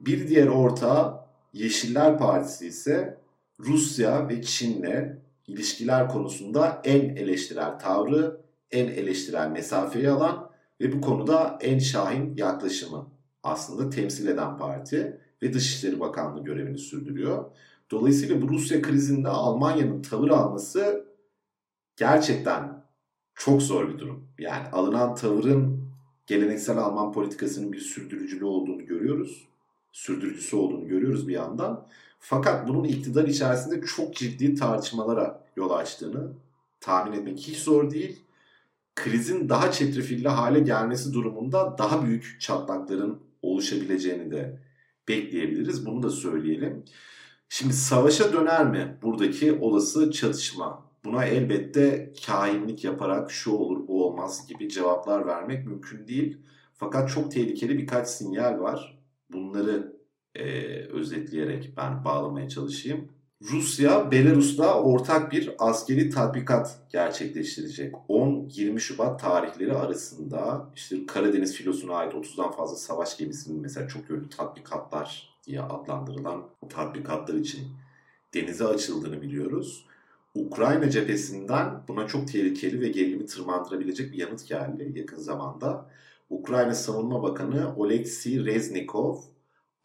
Bir 0.00 0.28
diğer 0.28 0.46
ortağı 0.46 1.20
Yeşiller 1.52 2.18
Partisi 2.18 2.66
ise 2.66 3.25
Rusya 3.60 4.28
ve 4.28 4.42
Çin'le 4.42 5.18
ilişkiler 5.46 6.08
konusunda 6.08 6.80
en 6.84 7.00
eleştirel 7.00 7.78
tavrı, 7.78 8.40
en 8.70 8.86
eleştirel 8.86 9.50
mesafeyi 9.50 10.10
alan 10.10 10.50
ve 10.80 10.92
bu 10.92 11.00
konuda 11.00 11.58
en 11.60 11.78
şahin 11.78 12.36
yaklaşımı 12.36 13.06
aslında 13.42 13.90
temsil 13.90 14.26
eden 14.26 14.56
parti 14.56 15.20
ve 15.42 15.52
Dışişleri 15.52 16.00
Bakanlığı 16.00 16.44
görevini 16.44 16.78
sürdürüyor. 16.78 17.44
Dolayısıyla 17.90 18.42
bu 18.42 18.48
Rusya 18.48 18.82
krizinde 18.82 19.28
Almanya'nın 19.28 20.02
tavır 20.02 20.28
alması 20.28 21.06
gerçekten 21.96 22.84
çok 23.34 23.62
zor 23.62 23.88
bir 23.88 23.98
durum. 23.98 24.28
Yani 24.38 24.68
alınan 24.68 25.14
tavırın 25.14 25.86
geleneksel 26.26 26.78
Alman 26.78 27.12
politikasının 27.12 27.72
bir 27.72 27.80
sürdürücülüğü 27.80 28.44
olduğunu 28.44 28.86
görüyoruz. 28.86 29.48
Sürdürücüsü 29.92 30.56
olduğunu 30.56 30.88
görüyoruz 30.88 31.28
bir 31.28 31.32
yandan. 31.32 31.86
Fakat 32.28 32.68
bunun 32.68 32.84
iktidar 32.84 33.28
içerisinde 33.28 33.80
çok 33.86 34.16
ciddi 34.16 34.54
tartışmalara 34.54 35.44
yol 35.56 35.70
açtığını 35.70 36.32
tahmin 36.80 37.18
etmek 37.18 37.38
hiç 37.38 37.56
zor 37.56 37.90
değil. 37.90 38.20
Krizin 38.94 39.48
daha 39.48 39.72
çetrefilli 39.72 40.28
hale 40.28 40.60
gelmesi 40.60 41.12
durumunda 41.12 41.78
daha 41.78 42.06
büyük 42.06 42.36
çatlakların 42.40 43.22
oluşabileceğini 43.42 44.30
de 44.30 44.60
bekleyebiliriz. 45.08 45.86
Bunu 45.86 46.02
da 46.02 46.10
söyleyelim. 46.10 46.84
Şimdi 47.48 47.72
savaşa 47.72 48.32
döner 48.32 48.70
mi 48.70 48.98
buradaki 49.02 49.52
olası 49.52 50.10
çatışma? 50.10 50.84
Buna 51.04 51.24
elbette 51.24 52.12
kahinlik 52.26 52.84
yaparak 52.84 53.30
şu 53.30 53.50
olur 53.50 53.88
bu 53.88 54.06
olmaz 54.06 54.46
gibi 54.48 54.68
cevaplar 54.68 55.26
vermek 55.26 55.66
mümkün 55.66 56.06
değil. 56.08 56.38
Fakat 56.74 57.10
çok 57.10 57.30
tehlikeli 57.30 57.78
birkaç 57.78 58.08
sinyal 58.08 58.60
var. 58.60 58.98
Bunları 59.32 59.95
e, 60.38 60.78
özetleyerek 60.86 61.72
ben 61.76 62.04
bağlamaya 62.04 62.48
çalışayım. 62.48 63.08
Rusya, 63.42 64.10
Belarus'ta 64.10 64.82
ortak 64.82 65.32
bir 65.32 65.54
askeri 65.58 66.10
tatbikat 66.10 66.78
gerçekleştirecek. 66.92 67.94
10-20 68.08 68.80
Şubat 68.80 69.20
tarihleri 69.20 69.74
arasında 69.74 70.70
işte 70.74 71.06
Karadeniz 71.06 71.54
filosuna 71.54 71.94
ait 71.94 72.12
30'dan 72.12 72.50
fazla 72.50 72.76
savaş 72.76 73.16
gemisinin 73.16 73.60
mesela 73.60 73.88
çok 73.88 74.10
yönlü 74.10 74.28
tatbikatlar 74.28 75.36
diye 75.46 75.60
adlandırılan 75.60 76.42
tatbikatlar 76.68 77.34
için 77.34 77.68
denize 78.34 78.66
açıldığını 78.66 79.22
biliyoruz. 79.22 79.86
Ukrayna 80.34 80.90
cephesinden 80.90 81.82
buna 81.88 82.06
çok 82.06 82.28
tehlikeli 82.28 82.80
ve 82.80 82.88
gerilimi 82.88 83.26
tırmandırabilecek 83.26 84.12
bir 84.12 84.18
yanıt 84.18 84.48
geldi 84.48 84.92
yakın 84.94 85.18
zamanda. 85.18 85.90
Ukrayna 86.30 86.74
Savunma 86.74 87.22
Bakanı 87.22 87.76
Oleksiy 87.76 88.44
Reznikov 88.44 89.16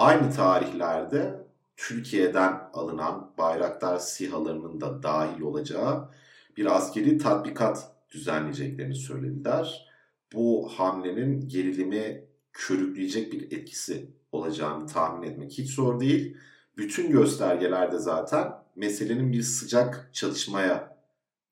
Aynı 0.02 0.34
tarihlerde 0.34 1.48
Türkiye'den 1.78 2.70
alınan 2.74 3.34
Bayraktar 3.38 3.98
SİHA'larının 3.98 4.82
da 4.82 5.04
dahil 5.04 5.42
olacağı 5.42 6.10
bir 6.58 6.66
askeri 6.66 7.18
tatbikat 7.18 7.92
düzenleyeceklerini 8.12 8.96
söylediler. 8.96 9.88
Bu 10.34 10.70
hamlenin 10.78 11.48
gerilimi 11.50 12.26
körükleyecek 12.54 13.34
bir 13.34 13.58
etkisi 13.58 14.12
olacağını 14.32 14.88
tahmin 14.88 15.28
etmek 15.28 15.52
hiç 15.52 15.70
zor 15.70 16.00
değil. 16.00 16.38
Bütün 16.78 17.12
göstergelerde 17.12 18.00
zaten 18.00 18.54
meselenin 18.76 19.34
bir 19.34 19.44
sıcak 19.44 20.10
çalışmaya 20.14 20.98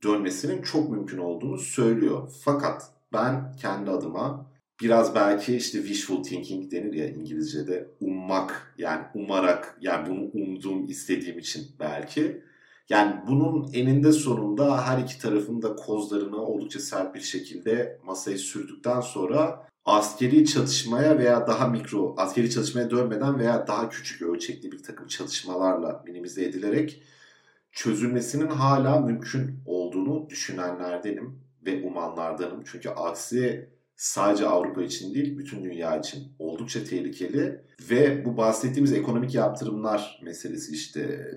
dönmesinin 0.04 0.62
çok 0.62 0.90
mümkün 0.90 1.18
olduğunu 1.18 1.58
söylüyor. 1.58 2.32
Fakat 2.44 2.92
ben 3.14 3.56
kendi 3.62 3.92
adıma 3.92 4.49
biraz 4.82 5.15
belki 5.15 5.56
işte 5.56 5.78
wishful 5.78 6.24
thinking 6.24 6.72
denir 6.72 6.94
ya 6.94 7.10
İngilizce'de 7.10 7.88
ummak 8.00 8.76
yani 8.78 9.06
umarak 9.13 9.78
yani 9.82 10.10
bunu 10.10 10.44
umduğum 10.44 10.88
istediğim 10.88 11.39
için 11.39 11.68
belki 11.80 12.44
yani 12.89 13.15
bunun 13.28 13.74
eninde 13.74 14.12
sonunda 14.12 14.88
her 14.88 14.98
iki 14.98 15.20
tarafın 15.20 15.62
da 15.62 15.76
kozlarını 15.76 16.42
oldukça 16.42 16.80
sert 16.80 17.15
bir 17.15 17.22
şekilde 17.22 18.00
masaya 18.04 18.38
sürdükten 18.38 19.02
sonra 19.02 19.68
askeri 19.86 20.46
çatışmaya 20.46 21.18
veya 21.18 21.48
daha 21.48 21.68
mikro 21.68 22.15
askeri 22.18 22.52
çalışmaya 22.52 22.89
dönmeden 22.89 23.39
veya 23.39 23.68
daha 23.68 23.89
küçük 23.89 24.22
ölçekli 24.22 24.72
bir 24.72 24.84
takım 24.84 25.08
çalışmalarla 25.08 26.04
minimize 26.06 26.46
edilerek 26.46 27.04
çözülmesinin 27.72 28.48
hala 28.48 29.00
mümkün 29.00 29.60
olduğunu 29.65 30.30
düşünenlerdenim 30.30 31.39
ve 31.65 31.84
umanlardanım. 31.84 32.63
Çünkü 32.65 32.89
aksi 32.89 33.70
sadece 34.00 34.48
Avrupa 34.48 34.84
için 34.84 35.14
değil 35.14 35.38
bütün 35.38 35.64
dünya 35.64 35.98
için 35.98 36.32
oldukça 36.40 36.84
tehlikeli 36.84 37.62
ve 37.90 38.26
bu 38.26 38.38
bahsettiğimiz 38.38 38.94
ekonomik 38.94 39.36
yaptırımlar 39.36 40.20
meselesi 40.24 40.74
işte 40.74 41.32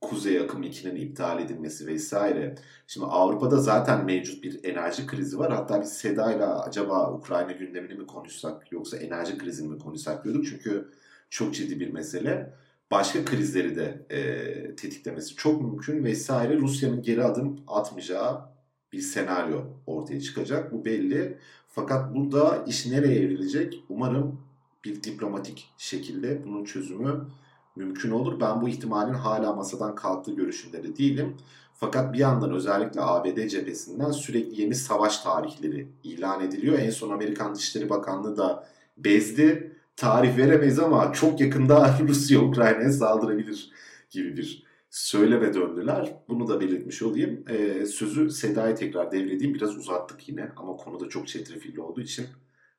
Kuzey 0.00 0.40
Akım 0.40 0.62
2'nin 0.62 0.96
iptal 0.96 1.42
edilmesi 1.42 1.86
vesaire. 1.86 2.54
Şimdi 2.86 3.06
Avrupa'da 3.06 3.56
zaten 3.56 4.04
mevcut 4.04 4.44
bir 4.44 4.64
enerji 4.64 5.06
krizi 5.06 5.38
var. 5.38 5.52
Hatta 5.52 5.80
biz 5.80 5.92
Seda'yla 5.92 6.62
acaba 6.62 7.12
Ukrayna 7.12 7.52
gündemini 7.52 7.94
mi 7.94 8.06
konuşsak 8.06 8.72
yoksa 8.72 8.96
enerji 8.96 9.38
krizini 9.38 9.68
mi 9.68 9.78
konuşsak 9.78 10.24
diyorduk. 10.24 10.46
Çünkü 10.46 10.88
çok 11.30 11.54
ciddi 11.54 11.80
bir 11.80 11.92
mesele. 11.92 12.54
Başka 12.90 13.24
krizleri 13.24 13.76
de 13.76 14.06
e, 14.10 14.76
tetiklemesi 14.76 15.34
çok 15.36 15.62
mümkün 15.62 16.04
vesaire. 16.04 16.56
Rusya'nın 16.56 17.02
geri 17.02 17.24
adım 17.24 17.60
atmayacağı 17.66 18.57
bir 18.92 19.00
senaryo 19.00 19.60
ortaya 19.86 20.20
çıkacak. 20.20 20.72
Bu 20.72 20.84
belli. 20.84 21.38
Fakat 21.68 22.14
burada 22.14 22.64
iş 22.66 22.86
nereye 22.86 23.20
evrilecek? 23.20 23.84
Umarım 23.88 24.40
bir 24.84 25.02
diplomatik 25.02 25.70
şekilde 25.78 26.44
bunun 26.44 26.64
çözümü 26.64 27.20
mümkün 27.76 28.10
olur. 28.10 28.40
Ben 28.40 28.62
bu 28.62 28.68
ihtimalin 28.68 29.14
hala 29.14 29.52
masadan 29.52 29.94
kalktığı 29.94 30.32
görüşünde 30.32 30.82
de 30.82 30.96
değilim. 30.96 31.36
Fakat 31.74 32.12
bir 32.12 32.18
yandan 32.18 32.52
özellikle 32.52 33.00
ABD 33.00 33.48
cephesinden 33.48 34.10
sürekli 34.10 34.62
yeni 34.62 34.74
savaş 34.74 35.18
tarihleri 35.18 35.88
ilan 36.04 36.42
ediliyor. 36.44 36.78
En 36.78 36.90
son 36.90 37.10
Amerikan 37.10 37.54
Dışişleri 37.54 37.90
Bakanlığı 37.90 38.36
da 38.36 38.68
bezdi. 38.96 39.72
Tarih 39.96 40.36
veremeyiz 40.36 40.78
ama 40.78 41.12
çok 41.12 41.40
yakında 41.40 41.98
Rusya 42.08 42.40
Ukrayna'ya 42.40 42.92
saldırabilir 42.92 43.70
gibi 44.10 44.36
bir 44.36 44.67
söyleme 44.90 45.54
döndüler. 45.54 46.22
Bunu 46.28 46.48
da 46.48 46.60
belirtmiş 46.60 47.02
olayım. 47.02 47.44
Ee, 47.48 47.86
sözü 47.86 48.30
Seda'ya 48.30 48.74
tekrar 48.74 49.12
devredeyim. 49.12 49.54
Biraz 49.54 49.76
uzattık 49.76 50.28
yine 50.28 50.52
ama 50.56 50.76
konuda 50.76 51.08
çok 51.08 51.28
çetrefilli 51.28 51.80
olduğu 51.80 52.00
için 52.00 52.26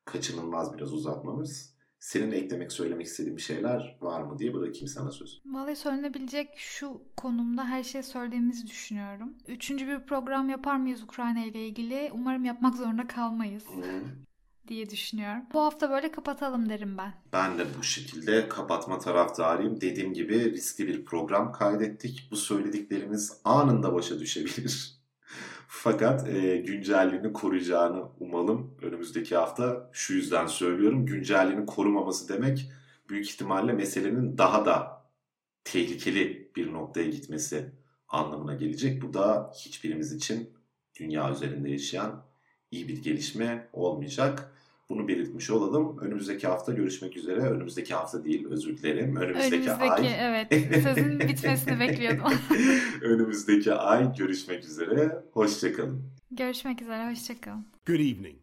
kaçınılmaz 0.04 0.74
biraz 0.74 0.92
uzatmamız. 0.92 1.74
Senin 1.98 2.32
eklemek, 2.32 2.72
söylemek 2.72 3.06
istediğin 3.06 3.36
bir 3.36 3.42
şeyler 3.42 3.98
var 4.00 4.22
mı 4.22 4.38
diye 4.38 4.54
bırakayım 4.54 4.88
sana 4.88 5.10
söz. 5.10 5.42
Vallahi 5.46 5.76
söylenebilecek 5.76 6.48
şu 6.56 7.02
konumda 7.16 7.64
her 7.64 7.82
şey 7.82 8.02
söylediğimizi 8.02 8.66
düşünüyorum. 8.66 9.34
Üçüncü 9.48 9.86
bir 9.86 10.00
program 10.00 10.48
yapar 10.48 10.76
mıyız 10.76 11.02
Ukrayna 11.02 11.44
ile 11.44 11.66
ilgili? 11.66 12.10
Umarım 12.14 12.44
yapmak 12.44 12.74
zorunda 12.74 13.06
kalmayız. 13.06 13.64
Hmm 13.68 14.29
diye 14.70 14.90
düşünüyorum. 14.90 15.42
Bu 15.52 15.60
hafta 15.60 15.90
böyle 15.90 16.12
kapatalım 16.12 16.68
derim 16.68 16.98
ben. 16.98 17.14
Ben 17.32 17.58
de 17.58 17.64
bu 17.78 17.82
şekilde 17.82 18.48
kapatma 18.48 18.98
taraftarıyım. 18.98 19.80
Dediğim 19.80 20.14
gibi 20.14 20.52
riskli 20.52 20.86
bir 20.86 21.04
program 21.04 21.52
kaydettik. 21.52 22.28
Bu 22.30 22.36
söylediklerimiz 22.36 23.40
anında 23.44 23.94
başa 23.94 24.20
düşebilir. 24.20 24.94
Fakat 25.68 26.28
e, 26.28 26.56
güncelliğini 26.56 27.32
koruyacağını 27.32 28.02
umalım 28.20 28.74
önümüzdeki 28.82 29.36
hafta. 29.36 29.90
Şu 29.92 30.14
yüzden 30.14 30.46
söylüyorum. 30.46 31.06
Güncelliğini 31.06 31.66
korumaması 31.66 32.28
demek 32.28 32.70
büyük 33.08 33.30
ihtimalle 33.30 33.72
meselenin 33.72 34.38
daha 34.38 34.66
da 34.66 35.04
tehlikeli 35.64 36.52
bir 36.56 36.72
noktaya 36.72 37.06
gitmesi 37.06 37.72
anlamına 38.08 38.54
gelecek. 38.54 39.02
Bu 39.02 39.14
da 39.14 39.52
hiçbirimiz 39.54 40.12
için 40.12 40.50
dünya 41.00 41.32
üzerinde 41.32 41.70
yaşayan 41.70 42.24
iyi 42.70 42.88
bir 42.88 43.02
gelişme 43.02 43.68
olmayacak. 43.72 44.52
Bunu 44.90 45.08
belirtmiş 45.08 45.50
olalım. 45.50 45.98
Önümüzdeki 45.98 46.46
hafta 46.46 46.72
görüşmek 46.72 47.16
üzere. 47.16 47.40
Önümüzdeki 47.40 47.94
hafta 47.94 48.24
değil 48.24 48.46
özür 48.50 48.78
dilerim. 48.78 49.16
Önümüzdeki, 49.16 49.54
Önümüzdeki 49.54 49.92
ay. 49.92 50.06
evet. 50.18 50.82
Sözün 50.82 51.20
bitmesini 51.20 51.80
bekliyordum. 51.80 52.32
Önümüzdeki 53.02 53.74
ay 53.74 54.14
görüşmek 54.16 54.64
üzere. 54.64 55.22
Hoşçakalın. 55.32 56.02
Görüşmek 56.30 56.82
üzere. 56.82 57.10
Hoşçakalın. 57.10 57.64
Good 57.86 57.94
evening. 57.94 58.36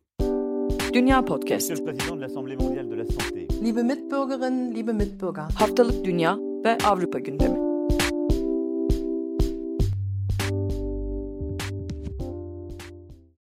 Dünya 0.93 1.25
Podcast. 1.25 1.69
Monsieur 1.69 1.87
le 1.87 1.91
Président 1.91 2.17
de 2.17 2.21
l'Assemblée 2.21 2.57
mondiale 2.63 2.91
de 2.91 2.97
la 2.97 3.05
santé. 3.05 3.47
Liebe 3.65 3.83
Mitbürgerinnen, 3.83 4.75
liebe 4.75 4.93
Mitbürger. 4.93 5.45
Haftalık 5.55 6.05
Dünya 6.05 6.37
ve 6.65 6.77
Avrupa 6.85 7.19
gündemi. 7.19 7.66